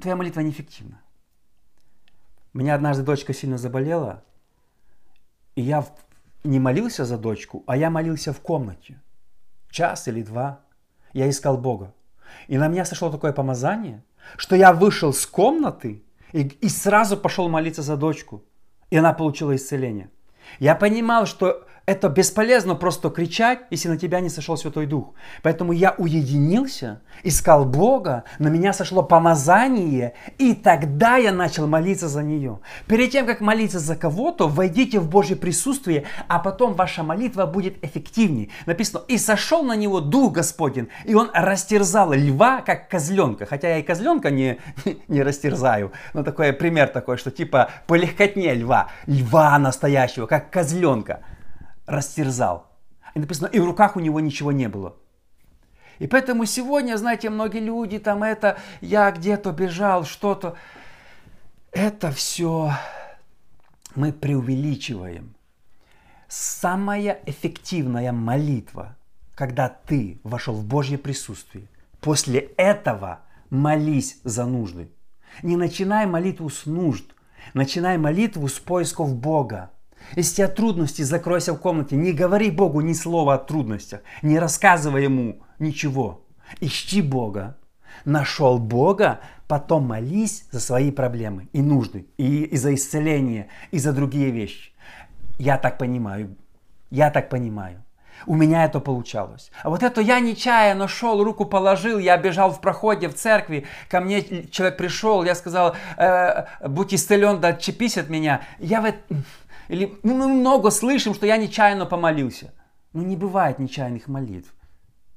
твоя 0.00 0.16
молитва 0.16 0.40
неэффективна. 0.40 1.00
У 2.52 2.58
меня 2.58 2.74
однажды 2.74 3.04
дочка 3.04 3.32
сильно 3.32 3.58
заболела, 3.58 4.24
и 5.58 5.60
я 5.60 5.84
не 6.44 6.60
молился 6.60 7.04
за 7.04 7.18
дочку, 7.18 7.64
а 7.66 7.76
я 7.76 7.90
молился 7.90 8.32
в 8.32 8.40
комнате. 8.40 9.02
Час 9.70 10.06
или 10.06 10.22
два. 10.22 10.60
Я 11.12 11.28
искал 11.28 11.58
Бога. 11.58 11.92
И 12.46 12.56
на 12.58 12.68
меня 12.68 12.84
сошло 12.84 13.10
такое 13.10 13.32
помазание, 13.32 14.04
что 14.36 14.54
я 14.54 14.72
вышел 14.72 15.12
с 15.12 15.26
комнаты 15.26 16.04
и, 16.32 16.42
и 16.42 16.68
сразу 16.68 17.16
пошел 17.16 17.48
молиться 17.48 17.82
за 17.82 17.96
дочку. 17.96 18.44
И 18.90 18.96
она 18.96 19.12
получила 19.12 19.56
исцеление. 19.56 20.10
Я 20.60 20.76
понимал, 20.76 21.26
что 21.26 21.66
это 21.88 22.10
бесполезно 22.10 22.74
просто 22.74 23.08
кричать, 23.08 23.60
если 23.70 23.88
на 23.88 23.96
тебя 23.96 24.20
не 24.20 24.28
сошел 24.28 24.58
Святой 24.58 24.84
Дух. 24.84 25.14
Поэтому 25.42 25.72
я 25.72 25.94
уединился, 25.96 27.00
искал 27.22 27.64
Бога, 27.64 28.24
на 28.38 28.48
меня 28.48 28.74
сошло 28.74 29.02
помазание, 29.02 30.12
и 30.36 30.52
тогда 30.52 31.16
я 31.16 31.32
начал 31.32 31.66
молиться 31.66 32.06
за 32.06 32.22
нее. 32.22 32.58
Перед 32.88 33.12
тем, 33.12 33.24
как 33.24 33.40
молиться 33.40 33.78
за 33.78 33.96
кого-то, 33.96 34.48
войдите 34.48 35.00
в 35.00 35.08
Божье 35.08 35.34
присутствие, 35.34 36.04
а 36.28 36.40
потом 36.40 36.74
ваша 36.74 37.02
молитва 37.02 37.46
будет 37.46 37.82
эффективнее. 37.82 38.50
Написано, 38.66 39.02
и 39.08 39.16
сошел 39.16 39.62
на 39.62 39.74
него 39.74 40.02
Дух 40.02 40.34
Господень, 40.34 40.88
и 41.06 41.14
он 41.14 41.30
растерзал 41.32 42.12
льва, 42.12 42.60
как 42.60 42.90
козленка. 42.90 43.46
Хотя 43.46 43.70
я 43.70 43.78
и 43.78 43.82
козленка 43.82 44.30
не, 44.30 44.58
не 45.08 45.22
растерзаю, 45.22 45.92
но 46.12 46.22
такой 46.22 46.52
пример 46.52 46.88
такой, 46.88 47.16
что 47.16 47.30
типа 47.30 47.70
по 47.86 47.94
легкотне 47.94 48.52
льва, 48.52 48.88
льва 49.06 49.58
настоящего, 49.58 50.26
как 50.26 50.50
козленка 50.50 51.20
растерзал. 51.88 52.70
И 53.14 53.18
написано, 53.18 53.46
и 53.46 53.58
в 53.58 53.64
руках 53.64 53.96
у 53.96 54.00
него 54.00 54.20
ничего 54.20 54.52
не 54.52 54.68
было. 54.68 54.94
И 55.98 56.06
поэтому 56.06 56.44
сегодня, 56.44 56.96
знаете, 56.96 57.28
многие 57.30 57.58
люди 57.58 57.98
там 57.98 58.22
это, 58.22 58.58
я 58.80 59.10
где-то 59.10 59.50
бежал, 59.50 60.04
что-то. 60.04 60.54
Это 61.72 62.12
все 62.12 62.72
мы 63.94 64.12
преувеличиваем. 64.12 65.34
Самая 66.28 67.20
эффективная 67.26 68.12
молитва, 68.12 68.96
когда 69.34 69.68
ты 69.68 70.20
вошел 70.22 70.54
в 70.54 70.64
Божье 70.64 70.98
присутствие, 70.98 71.66
после 72.00 72.40
этого 72.56 73.20
молись 73.50 74.20
за 74.24 74.44
нужды. 74.44 74.92
Не 75.42 75.56
начинай 75.56 76.06
молитву 76.06 76.50
с 76.50 76.66
нужд, 76.66 77.04
начинай 77.54 77.98
молитву 77.98 78.46
с 78.46 78.58
поисков 78.58 79.14
Бога. 79.16 79.70
Если 80.16 80.32
у 80.32 80.36
тебя 80.36 80.48
трудности, 80.48 81.02
закройся 81.02 81.52
в 81.52 81.58
комнате. 81.58 81.96
Не 81.96 82.12
говори 82.12 82.50
Богу 82.50 82.80
ни 82.80 82.92
слова 82.92 83.34
о 83.34 83.38
трудностях. 83.38 84.00
Не 84.22 84.38
рассказывай 84.38 85.04
Ему 85.04 85.42
ничего. 85.58 86.24
Ищи 86.60 87.02
Бога. 87.02 87.56
Нашел 88.04 88.58
Бога, 88.58 89.20
потом 89.48 89.86
молись 89.88 90.46
за 90.50 90.60
свои 90.60 90.90
проблемы 90.90 91.48
и 91.52 91.60
нужды, 91.60 92.06
и, 92.16 92.44
и 92.44 92.56
за 92.56 92.74
исцеление, 92.74 93.48
и 93.70 93.78
за 93.78 93.92
другие 93.92 94.30
вещи. 94.30 94.72
Я 95.38 95.58
так 95.58 95.78
понимаю. 95.78 96.36
Я 96.90 97.10
так 97.10 97.28
понимаю. 97.28 97.84
У 98.26 98.34
меня 98.34 98.64
это 98.64 98.80
получалось. 98.80 99.50
А 99.62 99.70
вот 99.70 99.82
это 99.82 100.00
я 100.00 100.20
нечаянно 100.20 100.88
шел, 100.88 101.22
руку 101.22 101.44
положил, 101.44 101.98
я 101.98 102.16
бежал 102.16 102.50
в 102.50 102.60
проходе 102.60 103.08
в 103.08 103.14
церкви, 103.14 103.66
ко 103.88 104.00
мне 104.00 104.46
человек 104.50 104.76
пришел, 104.76 105.22
я 105.24 105.34
сказал, 105.34 105.76
э, 105.96 106.46
будь 106.66 106.92
исцелен, 106.94 107.40
да 107.40 107.48
отчепись 107.48 107.96
от 107.96 108.08
меня. 108.08 108.42
Я 108.58 108.80
в 108.80 108.86
это 108.86 108.98
или 109.68 109.98
ну, 110.02 110.14
мы 110.14 110.28
много 110.28 110.70
слышим, 110.70 111.14
что 111.14 111.26
я 111.26 111.36
нечаянно 111.36 111.86
помолился. 111.86 112.52
Ну 112.92 113.02
не 113.02 113.16
бывает 113.16 113.58
нечаянных 113.58 114.08
молитв. 114.08 114.52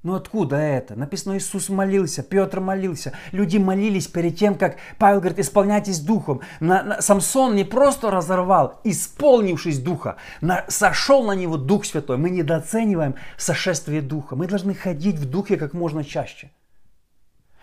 Ну 0.04 0.16
откуда 0.16 0.56
это? 0.56 0.96
Написано, 0.96 1.38
Иисус 1.38 1.70
молился, 1.70 2.24
Петр 2.24 2.60
молился, 2.60 3.14
люди 3.32 3.58
молились 3.58 4.08
перед 4.08 4.36
тем, 4.36 4.56
как 4.56 4.78
Павел 4.98 5.20
говорит, 5.20 5.38
исполняйтесь 5.38 6.00
духом. 6.00 6.42
На, 6.60 6.82
на, 6.82 7.02
Самсон 7.02 7.56
не 7.56 7.64
просто 7.64 8.10
разорвал, 8.10 8.80
исполнившись 8.84 9.78
духа, 9.78 10.16
на, 10.42 10.66
сошел 10.70 11.24
на 11.24 11.34
него 11.34 11.58
Дух 11.58 11.86
Святой. 11.86 12.18
Мы 12.18 12.32
недооцениваем 12.32 13.14
сошествие 13.38 14.02
духа. 14.02 14.36
Мы 14.36 14.48
должны 14.48 14.74
ходить 14.74 15.18
в 15.18 15.30
духе 15.30 15.58
как 15.58 15.74
можно 15.74 16.04
чаще. 16.04 16.50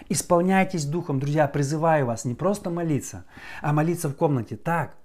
Исполняйтесь 0.09 0.85
духом, 0.85 1.19
друзья, 1.19 1.49
призываю 1.49 2.07
вас 2.07 2.25
не 2.25 2.35
просто 2.35 2.71
молиться, 2.71 3.25
а 3.61 3.73
молиться 3.73 4.09
в 4.09 4.15
комнате 4.15 4.57
так, 4.57 4.97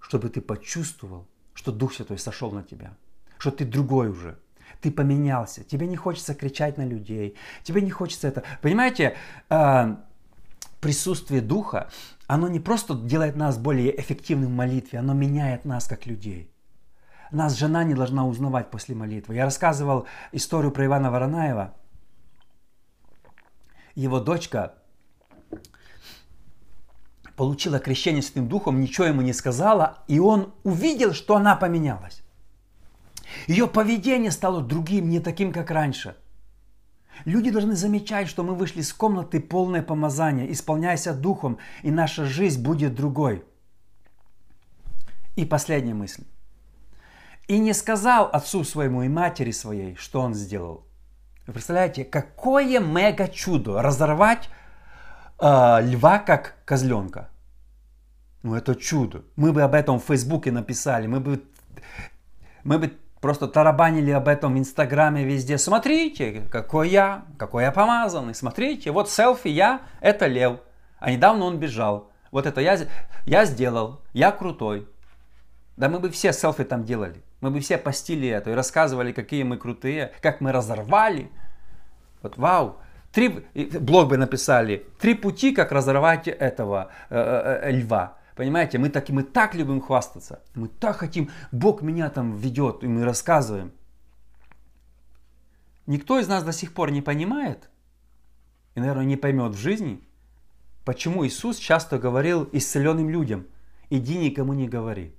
чтобы 0.00 0.28
ты 0.28 0.40
почувствовал, 0.40 1.26
что 1.54 1.72
Дух 1.72 1.94
Святой 1.94 2.18
сошел 2.18 2.50
на 2.50 2.62
тебя, 2.62 2.96
что 3.38 3.50
ты 3.50 3.64
другой 3.64 4.08
уже, 4.08 4.38
ты 4.80 4.90
поменялся, 4.90 5.62
тебе 5.64 5.86
не 5.86 5.96
хочется 5.96 6.34
кричать 6.34 6.78
на 6.78 6.86
людей, 6.86 7.36
тебе 7.62 7.82
не 7.82 7.90
хочется 7.90 8.28
это. 8.28 8.42
Понимаете, 8.62 9.16
э, 9.50 9.96
присутствие 10.80 11.40
Духа, 11.40 11.90
оно 12.26 12.48
не 12.48 12.60
просто 12.60 12.94
делает 12.94 13.36
нас 13.36 13.58
более 13.58 13.98
эффективным 14.00 14.52
в 14.52 14.54
молитве, 14.54 14.98
оно 14.98 15.12
меняет 15.14 15.64
нас 15.64 15.86
как 15.86 16.06
людей. 16.06 16.50
Нас 17.30 17.56
жена 17.56 17.84
не 17.84 17.94
должна 17.94 18.26
узнавать 18.26 18.70
после 18.70 18.94
молитвы. 18.94 19.34
Я 19.34 19.44
рассказывал 19.44 20.06
историю 20.32 20.72
про 20.72 20.86
Ивана 20.86 21.10
Воронаева. 21.10 21.74
Его 23.94 24.18
дочка 24.18 24.74
получила 27.40 27.78
крещение 27.78 28.20
Святым 28.20 28.48
Духом, 28.48 28.82
ничего 28.82 29.06
ему 29.06 29.22
не 29.22 29.32
сказала, 29.32 30.00
и 30.08 30.18
он 30.18 30.52
увидел, 30.62 31.14
что 31.14 31.36
она 31.36 31.56
поменялась. 31.56 32.22
Ее 33.46 33.66
поведение 33.66 34.30
стало 34.30 34.60
другим, 34.60 35.08
не 35.08 35.20
таким, 35.20 35.50
как 35.50 35.70
раньше. 35.70 36.16
Люди 37.24 37.50
должны 37.50 37.76
замечать, 37.76 38.28
что 38.28 38.42
мы 38.42 38.54
вышли 38.54 38.80
из 38.80 38.92
комнаты 38.92 39.40
полное 39.40 39.80
помазание, 39.80 40.52
исполняйся 40.52 41.14
Духом, 41.14 41.56
и 41.82 41.90
наша 41.90 42.26
жизнь 42.26 42.62
будет 42.62 42.94
другой. 42.94 43.42
И 45.34 45.46
последняя 45.46 45.94
мысль. 45.94 46.24
И 47.48 47.58
не 47.58 47.72
сказал 47.72 48.28
отцу 48.30 48.64
своему 48.64 49.02
и 49.02 49.08
матери 49.08 49.52
своей, 49.52 49.94
что 49.96 50.20
он 50.20 50.34
сделал. 50.34 50.84
Вы 51.46 51.54
представляете, 51.54 52.04
какое 52.04 52.80
мега 52.80 53.28
чудо 53.28 53.80
разорвать 53.80 54.50
э, 55.40 55.78
льва 55.80 56.18
как 56.18 56.56
козленка. 56.66 57.29
Ну 58.42 58.54
это 58.54 58.74
чудо. 58.74 59.22
Мы 59.36 59.52
бы 59.52 59.62
об 59.62 59.74
этом 59.74 60.00
в 60.00 60.04
Фейсбуке 60.04 60.50
написали, 60.50 61.06
мы 61.06 61.20
бы, 61.20 61.42
мы 62.64 62.78
бы 62.78 62.96
просто 63.20 63.48
тарабанили 63.48 64.10
об 64.10 64.28
этом 64.28 64.54
в 64.54 64.58
Инстаграме 64.58 65.24
везде. 65.24 65.58
Смотрите, 65.58 66.42
какой 66.50 66.88
я, 66.88 67.24
какой 67.38 67.64
я 67.64 67.72
помазанный. 67.72 68.34
Смотрите, 68.34 68.90
вот 68.90 69.10
селфи 69.10 69.48
я, 69.48 69.82
это 70.00 70.26
лев. 70.26 70.60
А 70.98 71.10
недавно 71.10 71.44
он 71.44 71.58
бежал. 71.58 72.10
Вот 72.30 72.46
это 72.46 72.60
я, 72.60 72.78
я 73.26 73.44
сделал, 73.44 74.00
я 74.12 74.32
крутой. 74.32 74.88
Да 75.76 75.88
мы 75.88 75.98
бы 75.98 76.10
все 76.10 76.32
селфи 76.32 76.64
там 76.64 76.84
делали. 76.84 77.22
Мы 77.40 77.50
бы 77.50 77.60
все 77.60 77.78
постили 77.78 78.28
это 78.28 78.50
и 78.50 78.54
рассказывали, 78.54 79.12
какие 79.12 79.42
мы 79.42 79.56
крутые, 79.56 80.12
как 80.20 80.40
мы 80.40 80.52
разорвали. 80.52 81.30
Вот 82.22 82.36
вау. 82.36 82.76
Три, 83.12 83.44
блог 83.80 84.08
бы 84.08 84.16
написали. 84.16 84.86
Три 85.00 85.14
пути, 85.14 85.52
как 85.52 85.72
разорвать 85.72 86.28
этого 86.28 86.90
э, 87.08 87.16
э, 87.18 87.60
э, 87.68 87.70
льва. 87.72 88.19
Понимаете, 88.40 88.78
мы 88.78 88.88
так, 88.88 89.06
мы 89.10 89.22
так 89.22 89.54
любим 89.54 89.82
хвастаться. 89.82 90.40
Мы 90.54 90.68
так 90.68 90.96
хотим, 90.96 91.28
Бог 91.52 91.82
меня 91.82 92.08
там 92.08 92.38
ведет, 92.38 92.82
и 92.82 92.86
мы 92.86 93.04
рассказываем. 93.04 93.70
Никто 95.84 96.18
из 96.18 96.26
нас 96.26 96.42
до 96.42 96.52
сих 96.52 96.72
пор 96.72 96.90
не 96.90 97.02
понимает, 97.02 97.68
и, 98.74 98.80
наверное, 98.80 99.04
не 99.04 99.18
поймет 99.18 99.52
в 99.52 99.58
жизни, 99.58 100.00
почему 100.86 101.26
Иисус 101.26 101.58
часто 101.58 101.98
говорил 101.98 102.48
исцеленным 102.50 103.10
людям, 103.10 103.46
иди 103.90 104.16
никому 104.16 104.54
не 104.54 104.66
говори. 104.66 105.14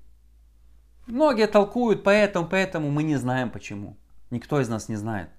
Многие 1.06 1.46
толкуют 1.46 2.04
поэтому, 2.04 2.48
поэтому 2.48 2.90
мы 2.90 3.04
не 3.04 3.18
знаем 3.18 3.52
почему. 3.52 3.98
Никто 4.32 4.60
из 4.60 4.68
нас 4.68 4.90
не 4.90 4.96
знает. 4.96 5.30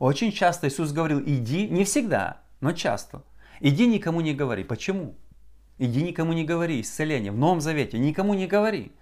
Очень 0.00 0.32
часто 0.32 0.66
Иисус 0.66 0.90
говорил, 0.90 1.22
иди, 1.24 1.68
не 1.68 1.84
всегда, 1.84 2.42
но 2.60 2.72
часто, 2.72 3.22
иди 3.60 3.86
никому 3.86 4.22
не 4.22 4.34
говори. 4.34 4.64
Почему? 4.64 5.14
Иди 5.78 6.02
никому 6.02 6.32
не 6.32 6.44
говори 6.44 6.80
исцеление. 6.80 7.32
В 7.32 7.38
Новом 7.38 7.60
Завете 7.60 7.98
никому 7.98 8.34
не 8.34 8.46
говори. 8.46 8.92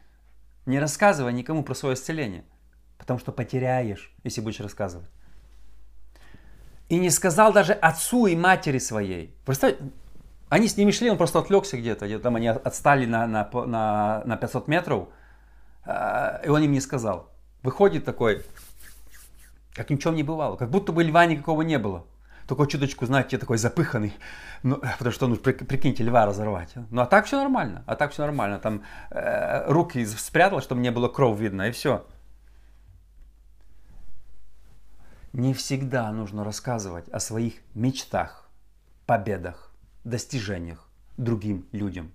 Не 0.66 0.78
рассказывай 0.78 1.32
никому 1.32 1.62
про 1.62 1.74
свое 1.74 1.94
исцеление. 1.94 2.44
Потому 2.98 3.18
что 3.18 3.32
потеряешь, 3.32 4.14
если 4.24 4.40
будешь 4.40 4.60
рассказывать. 4.60 5.08
И 6.88 6.98
не 6.98 7.10
сказал 7.10 7.52
даже 7.52 7.72
отцу 7.72 8.26
и 8.26 8.36
матери 8.36 8.78
своей. 8.78 9.34
Представь, 9.44 9.76
они 10.48 10.68
с 10.68 10.76
ними 10.76 10.90
шли, 10.92 11.10
он 11.10 11.16
просто 11.16 11.40
отвлекся 11.40 11.76
где-то, 11.76 12.06
где-то 12.06 12.22
там 12.22 12.36
они 12.36 12.48
отстали 12.48 13.06
на, 13.06 13.26
на, 13.26 13.48
на, 13.52 14.22
на 14.24 14.36
500 14.36 14.68
метров, 14.68 15.08
а, 15.84 16.40
и 16.44 16.48
он 16.48 16.62
им 16.62 16.72
не 16.72 16.80
сказал. 16.80 17.32
Выходит 17.62 18.04
такой, 18.04 18.44
как 19.74 19.90
ничего 19.90 20.12
не 20.12 20.22
бывало, 20.22 20.56
как 20.56 20.70
будто 20.70 20.92
бы 20.92 21.02
льва 21.02 21.26
никакого 21.26 21.62
не 21.62 21.78
было. 21.78 22.06
Только 22.46 22.66
чуточку, 22.66 23.06
знаете, 23.06 23.38
такой 23.38 23.58
запыханный, 23.58 24.12
ну, 24.62 24.76
потому 24.98 25.12
что, 25.12 25.26
ну, 25.26 25.36
прикиньте, 25.36 26.04
льва 26.04 26.26
разорвать. 26.26 26.74
Ну, 26.90 27.02
а 27.02 27.06
так 27.06 27.26
все 27.26 27.36
нормально, 27.36 27.82
а 27.86 27.96
так 27.96 28.12
все 28.12 28.22
нормально. 28.22 28.58
Там 28.58 28.82
э, 29.10 29.70
руки 29.70 30.04
спрятал, 30.06 30.60
чтобы 30.60 30.80
не 30.80 30.90
было 30.90 31.08
кровь 31.08 31.38
видно, 31.40 31.68
и 31.68 31.70
все. 31.72 32.06
Не 35.32 35.54
всегда 35.54 36.10
нужно 36.12 36.44
рассказывать 36.44 37.08
о 37.08 37.20
своих 37.20 37.54
мечтах, 37.74 38.48
победах, 39.06 39.72
достижениях 40.04 40.88
другим 41.16 41.66
людям. 41.72 42.12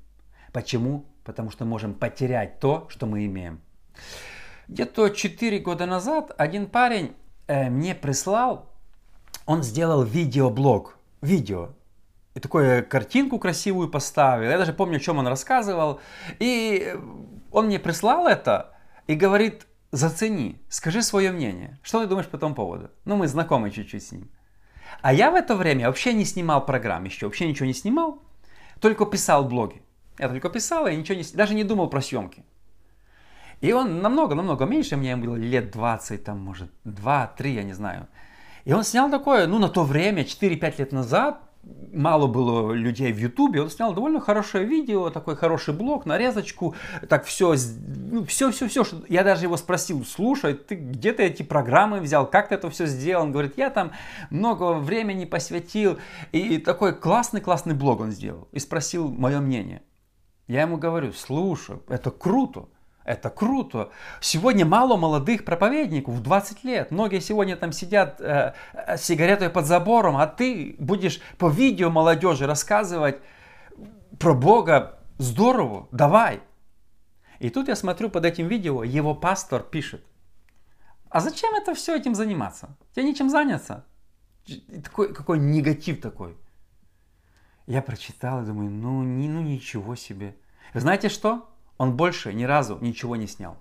Почему? 0.54 1.06
потому 1.24 1.52
что 1.52 1.66
можем 1.66 1.94
потерять 1.94 2.60
то, 2.60 2.88
что 2.90 3.06
мы 3.06 3.26
имеем. 3.26 3.62
Где-то 4.68 5.10
4 5.10 5.60
года 5.60 5.86
назад 5.86 6.34
один 6.38 6.68
парень 6.68 7.16
э, 7.48 7.70
мне 7.70 7.94
прислал, 7.94 8.71
он 9.52 9.64
сделал 9.64 10.04
видеоблог, 10.04 10.98
видео, 11.22 11.70
и 12.34 12.40
такую 12.40 12.88
картинку 12.88 13.38
красивую 13.38 13.90
поставил. 13.90 14.50
Я 14.50 14.58
даже 14.58 14.74
помню, 14.74 14.98
о 14.98 15.00
чем 15.00 15.18
он 15.18 15.28
рассказывал. 15.28 16.00
И 16.40 16.96
он 17.52 17.66
мне 17.66 17.78
прислал 17.78 18.28
это 18.28 18.74
и 19.08 19.16
говорит, 19.16 19.68
зацени, 19.92 20.62
скажи 20.70 21.02
свое 21.02 21.32
мнение. 21.32 21.78
Что 21.84 22.02
ты 22.02 22.08
думаешь 22.08 22.28
по 22.28 22.38
этому 22.38 22.56
поводу? 22.56 22.90
Ну, 23.04 23.18
мы 23.18 23.28
знакомы 23.28 23.72
чуть-чуть 23.72 24.04
с 24.04 24.12
ним. 24.14 24.32
А 25.02 25.14
я 25.14 25.32
в 25.32 25.36
это 25.36 25.56
время 25.56 25.88
вообще 25.88 26.14
не 26.14 26.26
снимал 26.26 26.66
программ 26.66 27.04
еще, 27.04 27.26
вообще 27.26 27.48
ничего 27.48 27.66
не 27.66 27.74
снимал, 27.74 28.22
только 28.80 29.06
писал 29.06 29.44
блоги. 29.44 29.82
Я 30.18 30.30
только 30.30 30.50
писал, 30.50 30.88
я 30.88 30.96
ничего 30.96 31.18
не, 31.18 31.26
даже 31.34 31.54
не 31.54 31.64
думал 31.64 31.90
про 31.90 32.02
съемки. 32.02 32.46
И 33.60 33.74
он 33.74 34.02
намного-намного 34.02 34.66
меньше, 34.66 34.96
мне 34.96 35.16
было 35.16 35.36
лет 35.36 35.72
20, 35.72 36.24
там, 36.24 36.40
может, 36.40 36.72
2-3, 36.86 37.50
я 37.50 37.64
не 37.64 37.74
знаю. 37.74 38.08
И 38.66 38.74
он 38.74 38.84
снял 38.84 39.10
такое, 39.10 39.48
ну, 39.48 39.60
на 39.60 39.70
то 39.70 39.84
время, 39.84 40.24
4-5 40.24 40.76
лет 40.78 40.92
назад, 40.92 41.42
мало 41.94 42.28
было 42.28 42.72
людей 42.72 43.12
в 43.12 43.18
Ютубе, 43.18 43.62
он 43.62 43.70
снял 43.70 43.94
довольно 43.94 44.20
хорошее 44.20 44.66
видео, 44.66 45.10
такой 45.10 45.36
хороший 45.36 45.74
блог, 45.74 46.06
нарезочку, 46.06 46.76
так 47.08 47.26
все, 47.26 47.56
ну, 47.86 48.26
все, 48.26 48.52
все, 48.52 48.68
все. 48.68 48.84
Я 49.10 49.24
даже 49.24 49.46
его 49.46 49.58
спросил, 49.58 50.04
слушай, 50.06 50.54
ты 50.54 50.76
где 50.76 51.14
ты 51.14 51.24
эти 51.24 51.44
программы 51.44 52.00
взял, 52.00 52.26
как 52.26 52.50
ты 52.50 52.56
это 52.56 52.70
все 52.70 52.86
сделал? 52.86 53.24
Он 53.24 53.32
говорит, 53.32 53.58
я 53.58 53.70
там 53.70 53.92
много 54.30 54.74
времени 54.74 55.26
посвятил, 55.26 56.00
и 56.32 56.58
такой 56.58 56.96
классный-классный 56.96 57.76
блог 57.76 58.02
он 58.02 58.12
сделал, 58.12 58.48
и 58.52 58.60
спросил 58.60 59.10
мое 59.10 59.40
мнение. 59.40 59.84
Я 60.48 60.62
ему 60.62 60.78
говорю, 60.78 61.14
слушай, 61.14 61.78
это 61.88 62.12
круто, 62.12 62.68
это 63.04 63.30
круто. 63.30 63.92
Сегодня 64.20 64.66
мало 64.66 64.98
молодых 64.98 65.44
проповедников, 65.44 66.16
в 66.16 66.22
20 66.22 66.64
лет. 66.64 66.92
Многие 66.92 67.20
сегодня 67.20 67.56
там 67.56 67.72
сидят 67.72 68.22
э, 68.22 68.54
э, 68.74 68.98
с 68.98 69.04
сигаретой 69.04 69.50
под 69.50 69.66
забором, 69.66 70.18
а 70.18 70.28
ты 70.28 70.76
будешь 70.78 71.20
по 71.38 71.50
видео 71.50 71.90
молодежи 71.90 72.46
рассказывать 72.46 73.18
про 74.20 74.34
Бога. 74.34 75.00
Здорово, 75.18 75.88
давай. 75.92 76.42
И 77.40 77.50
тут 77.50 77.68
я 77.68 77.76
смотрю 77.76 78.10
под 78.10 78.26
этим 78.26 78.48
видео, 78.48 78.84
его 78.84 79.16
пастор 79.16 79.64
пишет. 79.64 80.06
А 81.10 81.20
зачем 81.20 81.56
это 81.56 81.74
все 81.74 81.96
этим 81.96 82.16
заниматься? 82.16 82.78
Тебе 82.94 83.06
нечем 83.06 83.30
заняться. 83.30 83.86
Такой, 84.84 85.14
какой 85.14 85.40
негатив 85.40 86.02
такой. 86.02 86.38
Я 87.66 87.82
прочитал 87.82 88.44
и 88.44 88.46
думаю, 88.46 88.70
ну, 88.70 89.04
не, 89.04 89.28
ну 89.28 89.42
ничего 89.42 89.96
себе. 89.96 90.36
Знаете 90.74 91.10
что? 91.10 91.51
Он 91.82 91.98
больше 91.98 92.32
ни 92.32 92.44
разу 92.44 92.78
ничего 92.80 93.16
не 93.16 93.26
снял. 93.26 93.58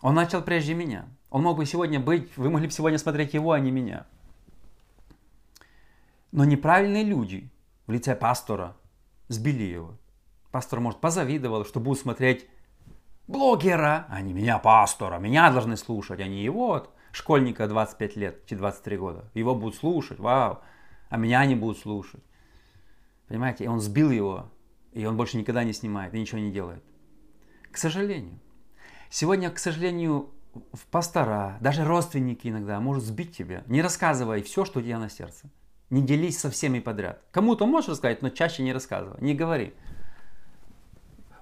Он 0.00 0.14
начал 0.14 0.40
прежде 0.40 0.72
меня. 0.72 1.04
Он 1.28 1.42
мог 1.42 1.58
бы 1.58 1.66
сегодня 1.66 2.00
быть, 2.00 2.34
вы 2.38 2.48
могли 2.48 2.68
бы 2.68 2.72
сегодня 2.72 2.96
смотреть 2.96 3.34
его, 3.34 3.52
а 3.52 3.60
не 3.60 3.70
меня. 3.70 4.06
Но 6.30 6.46
неправильные 6.46 7.04
люди 7.04 7.50
в 7.86 7.92
лице 7.92 8.16
пастора 8.16 8.74
сбили 9.28 9.64
его. 9.64 9.98
Пастор, 10.50 10.80
может, 10.80 10.98
позавидовал, 10.98 11.66
что 11.66 11.78
будут 11.78 12.00
смотреть 12.00 12.48
блогера, 13.28 14.06
а 14.08 14.22
не 14.22 14.32
меня, 14.32 14.58
пастора. 14.58 15.18
Меня 15.18 15.52
должны 15.52 15.76
слушать, 15.76 16.20
а 16.20 16.26
не 16.26 16.42
его, 16.42 16.68
вот, 16.68 16.90
школьника 17.12 17.68
25 17.68 18.16
лет, 18.16 18.46
23 18.48 18.96
года. 18.96 19.30
Его 19.34 19.54
будут 19.54 19.74
слушать, 19.74 20.18
вау, 20.18 20.60
а 21.10 21.18
меня 21.18 21.44
не 21.44 21.54
будут 21.54 21.76
слушать. 21.76 22.24
Понимаете, 23.28 23.64
и 23.64 23.68
он 23.68 23.78
сбил 23.78 24.10
его 24.10 24.48
и 24.92 25.04
он 25.04 25.16
больше 25.16 25.36
никогда 25.36 25.64
не 25.64 25.72
снимает 25.72 26.14
и 26.14 26.20
ничего 26.20 26.38
не 26.38 26.50
делает. 26.50 26.82
К 27.70 27.76
сожалению. 27.76 28.38
Сегодня, 29.10 29.50
к 29.50 29.58
сожалению, 29.58 30.30
в 30.72 30.86
пастора, 30.86 31.56
даже 31.60 31.84
родственники 31.84 32.48
иногда 32.48 32.78
могут 32.80 33.02
сбить 33.02 33.36
тебя. 33.36 33.62
Не 33.66 33.82
рассказывай 33.82 34.42
все, 34.42 34.64
что 34.64 34.80
у 34.80 34.82
тебя 34.82 34.98
на 34.98 35.08
сердце. 35.08 35.50
Не 35.90 36.02
делись 36.02 36.38
со 36.38 36.50
всеми 36.50 36.78
подряд. 36.78 37.22
Кому-то 37.30 37.66
можешь 37.66 37.90
рассказать, 37.90 38.22
но 38.22 38.30
чаще 38.30 38.62
не 38.62 38.72
рассказывай. 38.72 39.20
Не 39.20 39.34
говори. 39.34 39.74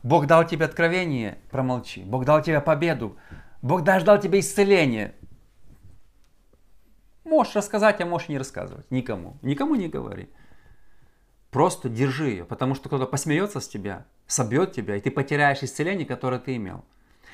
Бог 0.03 0.27
дал 0.27 0.47
тебе 0.47 0.65
откровение, 0.65 1.39
промолчи. 1.51 2.03
Бог 2.03 2.25
дал 2.25 2.43
тебе 2.43 2.61
победу. 2.61 3.17
Бог 3.63 3.83
даже 3.83 4.05
дал 4.05 4.19
тебе 4.19 4.41
исцеление. 4.41 5.15
Можешь 7.25 7.55
рассказать, 7.55 8.01
а 8.01 8.07
можешь 8.07 8.29
не 8.29 8.39
рассказывать. 8.39 8.91
Никому. 8.91 9.37
Никому 9.43 9.75
не 9.75 9.89
говори. 9.89 10.31
Просто 11.51 11.89
держи 11.89 12.31
ее, 12.31 12.45
потому 12.45 12.75
что 12.75 12.89
кто-то 12.89 13.07
посмеется 13.07 13.61
с 13.61 13.69
тебя, 13.69 14.07
собьет 14.27 14.73
тебя, 14.73 14.97
и 14.97 15.01
ты 15.01 15.11
потеряешь 15.11 15.63
исцеление, 15.63 16.07
которое 16.07 16.39
ты 16.39 16.57
имел. 16.57 16.85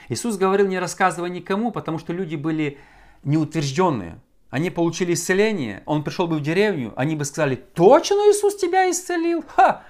Иисус 0.08 0.36
говорил, 0.36 0.66
не 0.66 0.78
рассказывай 0.78 1.28
никому, 1.28 1.70
потому 1.70 1.98
что 1.98 2.12
люди 2.12 2.36
были 2.36 2.78
неутвержденные. 3.24 4.18
Они 4.48 4.70
получили 4.70 5.12
исцеление, 5.12 5.82
он 5.84 6.02
пришел 6.02 6.28
бы 6.28 6.36
в 6.36 6.40
деревню, 6.40 6.94
они 6.96 7.16
бы 7.16 7.24
сказали, 7.24 7.56
точно 7.56 8.30
Иисус 8.30 8.56
тебя 8.56 8.90
исцелил? 8.90 9.44
Ха! 9.54 9.82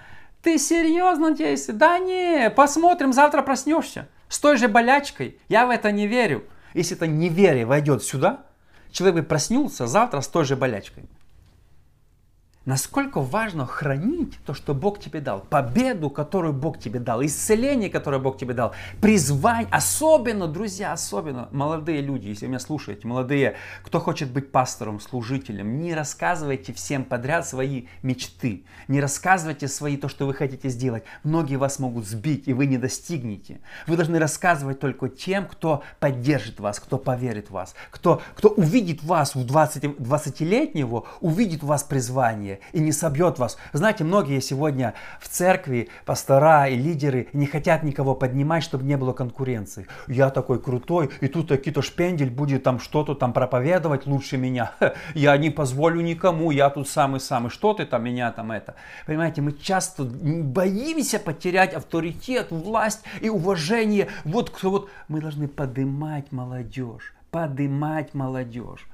Ты 0.42 0.58
серьезно 0.58 1.36
тебя? 1.36 1.54
Да 1.74 1.98
не, 1.98 2.50
посмотрим, 2.50 3.12
завтра 3.12 3.42
проснешься. 3.42 4.08
С 4.28 4.40
той 4.40 4.56
же 4.56 4.66
болячкой. 4.68 5.38
Я 5.48 5.66
в 5.66 5.70
это 5.70 5.92
не 5.92 6.06
верю. 6.06 6.44
Если 6.74 6.96
это 6.96 7.06
неверие 7.06 7.64
войдет 7.64 8.02
сюда, 8.02 8.46
человек 8.90 9.16
бы 9.16 9.22
проснился 9.22 9.86
завтра 9.86 10.20
с 10.20 10.28
той 10.28 10.44
же 10.44 10.56
болячкой. 10.56 11.04
Насколько 12.66 13.20
важно 13.20 13.64
хранить 13.64 14.38
то, 14.44 14.52
что 14.52 14.74
Бог 14.74 14.98
тебе 14.98 15.20
дал, 15.20 15.38
победу, 15.38 16.10
которую 16.10 16.52
Бог 16.52 16.80
тебе 16.80 16.98
дал, 16.98 17.24
исцеление, 17.24 17.88
которое 17.88 18.18
Бог 18.18 18.38
тебе 18.38 18.54
дал, 18.54 18.74
призвание, 19.00 19.68
особенно, 19.70 20.48
друзья, 20.48 20.92
особенно 20.92 21.48
молодые 21.52 22.00
люди, 22.00 22.26
если 22.26 22.48
меня 22.48 22.58
слушаете, 22.58 23.06
молодые, 23.06 23.54
кто 23.84 24.00
хочет 24.00 24.32
быть 24.32 24.50
пастором, 24.50 24.98
служителем, 24.98 25.78
не 25.78 25.94
рассказывайте 25.94 26.72
всем 26.72 27.04
подряд 27.04 27.46
свои 27.46 27.84
мечты, 28.02 28.64
не 28.88 29.00
рассказывайте 29.00 29.68
свои 29.68 29.96
то, 29.96 30.08
что 30.08 30.26
вы 30.26 30.34
хотите 30.34 30.68
сделать. 30.68 31.04
Многие 31.22 31.56
вас 31.56 31.78
могут 31.78 32.04
сбить, 32.04 32.48
и 32.48 32.52
вы 32.52 32.66
не 32.66 32.78
достигнете. 32.78 33.60
Вы 33.86 33.94
должны 33.94 34.18
рассказывать 34.18 34.80
только 34.80 35.08
тем, 35.08 35.46
кто 35.46 35.84
поддержит 36.00 36.58
вас, 36.58 36.80
кто 36.80 36.98
поверит 36.98 37.46
в 37.46 37.52
вас, 37.52 37.76
кто, 37.92 38.20
кто 38.34 38.48
увидит 38.48 39.04
вас 39.04 39.36
в 39.36 39.46
20, 39.46 39.84
20-летнего, 39.84 41.04
увидит 41.20 41.62
в 41.62 41.66
вас 41.66 41.84
призвание, 41.84 42.55
и 42.72 42.80
не 42.80 42.92
собьет 42.92 43.38
вас. 43.38 43.56
Знаете, 43.72 44.04
многие 44.04 44.40
сегодня 44.40 44.94
в 45.20 45.28
церкви, 45.28 45.88
пастора 46.04 46.68
и 46.68 46.76
лидеры 46.76 47.28
не 47.32 47.46
хотят 47.46 47.82
никого 47.82 48.14
поднимать, 48.14 48.62
чтобы 48.62 48.84
не 48.84 48.96
было 48.96 49.12
конкуренции. 49.12 49.86
Я 50.06 50.30
такой 50.30 50.60
крутой, 50.60 51.10
и 51.20 51.28
тут 51.28 51.48
какие-то 51.48 51.82
шпендель 51.82 52.30
будет 52.30 52.62
там 52.62 52.80
что-то 52.80 53.14
там 53.14 53.32
проповедовать 53.32 54.06
лучше 54.06 54.36
меня. 54.36 54.72
Я 55.14 55.36
не 55.36 55.50
позволю 55.50 56.00
никому, 56.00 56.50
я 56.50 56.70
тут 56.70 56.88
самый-самый. 56.88 57.50
Что 57.50 57.74
ты 57.74 57.86
там 57.86 58.04
меня 58.04 58.32
там 58.32 58.52
это? 58.52 58.74
Понимаете, 59.06 59.42
мы 59.42 59.52
часто 59.52 60.04
боимся 60.04 61.18
потерять 61.18 61.74
авторитет, 61.74 62.50
власть 62.50 63.02
и 63.20 63.28
уважение. 63.28 64.08
Вот 64.24 64.50
кто 64.50 64.70
вот 64.70 64.90
мы 65.08 65.20
должны 65.20 65.48
поднимать 65.48 66.32
молодежь, 66.32 67.14
поднимать 67.30 68.14
молодежь. 68.14 68.86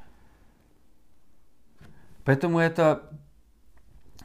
Поэтому 2.25 2.59
это 2.59 3.03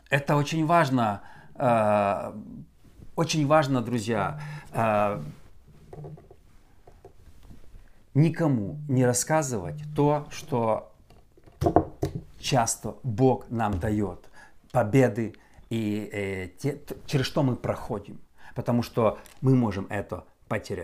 это 0.09 0.35
очень 0.35 0.65
важно, 0.65 1.21
э, 1.55 2.33
очень 3.15 3.47
важно, 3.47 3.81
друзья, 3.81 4.39
э, 4.73 5.21
никому 8.13 8.79
не 8.87 9.05
рассказывать 9.05 9.81
то, 9.95 10.27
что 10.31 10.91
часто 12.39 12.95
Бог 13.03 13.49
нам 13.49 13.79
дает, 13.79 14.29
победы 14.71 15.35
и 15.69 16.09
э, 16.11 16.47
те, 16.59 16.79
через 17.05 17.25
что 17.25 17.43
мы 17.43 17.55
проходим, 17.55 18.19
потому 18.55 18.83
что 18.83 19.19
мы 19.41 19.55
можем 19.55 19.87
это 19.89 20.23
потерять. 20.47 20.75